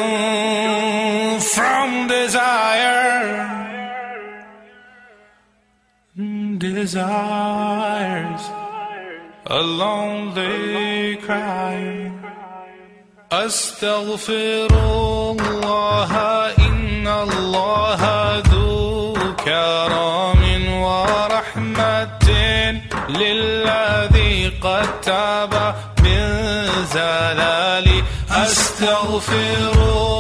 from 1.54 2.08
desire. 2.08 3.50
Mm, 6.18 6.60
Desires 6.60 8.44
a 9.46 9.62
lonely 9.62 11.18
cry 11.18 12.12
أستغفر 13.32 14.68
الله 14.72 16.12
إن 16.60 17.08
الله 17.08 18.02
ذو 18.40 19.14
كرم 19.46 20.44
ورحمة 20.74 22.28
للذي 23.10 24.48
قد 24.62 25.02
تاب 25.02 25.76
زلالي 26.94 28.04
أستغفر 28.32 30.13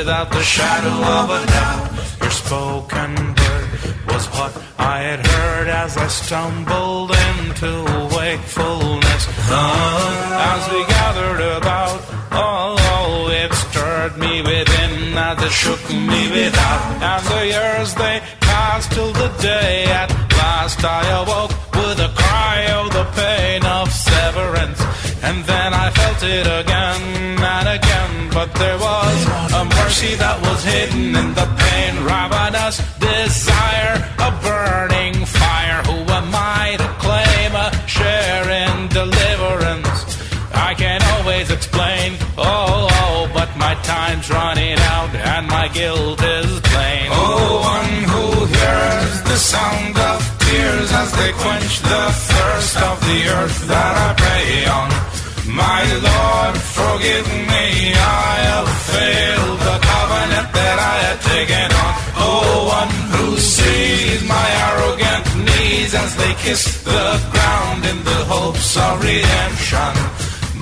without 0.00 0.30
the 0.30 0.42
shadow 0.42 0.96
of 1.18 1.26
a 1.28 1.42
doubt. 1.56 1.88
Your 2.22 2.30
spoken 2.30 3.12
word 3.40 3.68
was 4.08 4.24
what 4.36 4.52
I 4.78 4.96
had 5.08 5.20
heard 5.26 5.68
as 5.68 5.94
I 5.98 6.08
stumbled 6.08 7.10
into 7.28 7.70
wakefulness. 8.16 9.22
Uh, 9.50 10.52
as 10.52 10.62
we 10.72 10.80
gathered 10.96 11.42
about 11.58 12.00
oh 12.32 13.28
it 13.42 13.52
stirred 13.64 14.16
me 14.16 14.40
within. 14.40 14.94
As 15.28 15.38
it 15.48 15.52
shook 15.62 15.82
me 15.90 16.22
without. 16.38 16.82
As 17.14 17.22
the 17.32 17.42
years 17.54 17.88
they 18.02 18.16
passed 18.70 18.92
till 18.92 19.12
the 19.12 19.30
day. 19.52 19.84
At 20.02 20.10
last 20.40 20.80
I 20.98 21.02
awoke 21.22 21.54
with 21.78 21.98
a 22.08 22.10
cry 22.22 22.58
of 22.78 22.86
the 22.98 23.06
pain 23.20 23.60
of 23.78 23.86
severance. 24.08 24.80
And 25.26 25.38
then 25.50 25.70
I 25.84 25.86
felt 25.98 26.20
it 26.38 26.46
again 26.60 27.02
and 27.54 27.66
again. 27.78 28.12
But 28.38 28.48
there 28.62 28.78
was 28.88 29.16
a 29.60 29.64
mercy 29.78 30.12
that 30.24 30.36
was 30.46 30.60
hidden 30.72 31.06
in 31.22 31.28
the 31.40 31.48
pain. 31.62 31.92
Ravenous 32.10 32.76
desire 33.08 33.96
a 34.28 34.30
burning 34.46 35.16
fire. 35.40 35.80
Who 35.90 35.98
am 36.18 36.30
I 36.60 36.64
to 36.82 36.88
claim 37.04 37.52
a 37.66 37.68
share 37.96 38.46
in 38.64 38.74
deliverance? 39.00 39.98
I 40.68 40.74
can 40.74 41.00
always 41.14 41.50
explain, 41.50 42.08
oh, 42.38 42.88
oh, 43.02 43.30
but 43.34 43.50
my 43.56 43.74
time's 43.94 44.28
running 44.30 44.78
out 44.94 45.12
and 45.32 45.44
my 45.48 45.66
guilt 45.68 46.19
the 51.90 52.06
thirst 52.30 52.76
of 52.88 52.96
the 53.08 53.20
earth 53.38 53.58
that 53.66 53.94
I 54.06 54.10
pray 54.22 54.48
on. 54.78 54.90
My 55.50 55.82
Lord, 56.08 56.54
forgive 56.78 57.26
me, 57.50 57.66
I 57.98 58.32
have 58.50 58.70
failed 58.94 59.58
the 59.68 59.78
covenant 59.92 60.48
that 60.54 60.78
I 60.92 60.96
had 61.06 61.18
taken 61.34 61.68
on. 61.82 61.92
Oh, 62.14 62.50
one 62.78 62.94
who 63.14 63.26
sees 63.36 64.22
my 64.22 64.48
arrogant 64.70 65.26
knees 65.46 65.92
as 66.02 66.10
they 66.14 66.32
kiss 66.44 66.62
the 66.86 67.06
ground 67.34 67.82
in 67.90 67.98
the 68.10 68.20
hopes 68.34 68.70
of 68.86 69.02
redemption. 69.02 69.94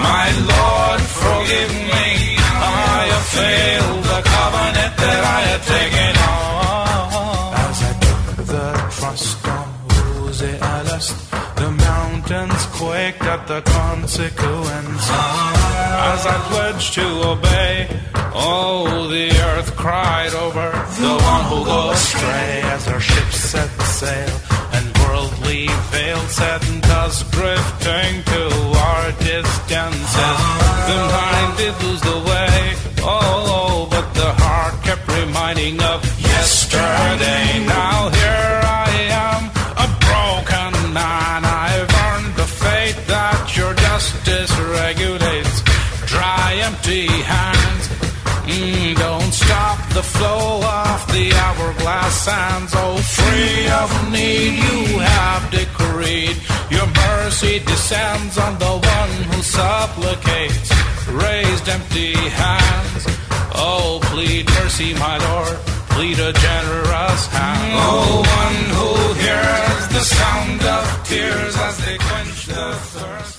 My 0.00 0.26
Lord, 0.52 1.00
forgive 1.22 1.72
me. 1.92 2.08
I 2.40 3.00
have 3.12 3.28
failed 3.36 4.02
the 4.12 4.20
covenant 4.32 4.92
that 5.04 5.22
I 5.36 5.40
had 5.50 5.62
taken 5.76 6.12
on. 6.24 6.57
The 10.98 11.70
mountains 11.70 12.66
quaked 12.72 13.22
at 13.22 13.46
the 13.46 13.62
consequence. 13.62 15.04
As 16.10 16.26
I 16.26 16.36
pledged 16.50 16.94
to 16.94 17.06
obey, 17.34 17.86
oh, 18.34 19.06
the 19.06 19.30
earth 19.50 19.76
cried 19.76 20.34
over 20.34 20.70
the 20.98 21.14
one 21.32 21.44
who 21.50 21.64
goes 21.64 21.94
astray 21.94 22.62
as 22.74 22.88
our 22.88 22.98
ship 22.98 23.30
set 23.30 23.70
sail 23.82 24.40
and 24.72 24.98
worldly 24.98 25.68
veil 25.92 26.18
set 26.26 26.62
us 26.90 27.22
drifting 27.30 28.22
to 28.34 28.42
our 28.90 29.12
distances. 29.22 30.38
The 30.90 30.98
mind 31.14 31.56
did 31.58 31.74
lose 31.84 32.00
the 32.00 32.18
way, 32.26 32.74
oh, 33.02 33.86
but 33.88 34.14
the 34.14 34.32
heart 34.42 34.82
kept 34.82 35.06
reminding 35.06 35.80
of 35.80 36.02
yesterday. 36.20 37.64
Now 37.66 38.17
the 49.98 50.04
flow 50.18 50.62
of 50.62 51.00
the 51.12 51.26
hourglass 51.42 52.14
sands. 52.26 52.72
Oh, 52.76 52.96
free 53.16 53.66
of 53.82 53.90
need, 54.12 54.54
you 54.66 54.98
have 55.14 55.42
decreed. 55.50 56.36
Your 56.70 56.88
mercy 57.06 57.58
descends 57.70 58.38
on 58.38 58.52
the 58.64 58.74
one 58.98 59.14
who 59.30 59.42
supplicates. 59.42 60.70
Raised 61.26 61.68
empty 61.68 62.14
hands. 62.14 63.02
Oh, 63.66 63.98
plead 64.10 64.46
mercy, 64.60 64.94
my 64.94 65.16
Lord. 65.28 65.56
Plead 65.94 66.18
a 66.20 66.32
generous 66.46 67.22
hand. 67.38 67.72
Oh, 67.88 68.22
one 68.44 68.60
who 68.78 68.90
hears 69.24 69.84
the 69.96 70.04
sound 70.18 70.62
of 70.76 70.84
tears 71.08 71.54
as 71.66 71.76
they 71.84 71.98
quench 71.98 72.46
the 72.46 72.66
thirst. 72.92 73.37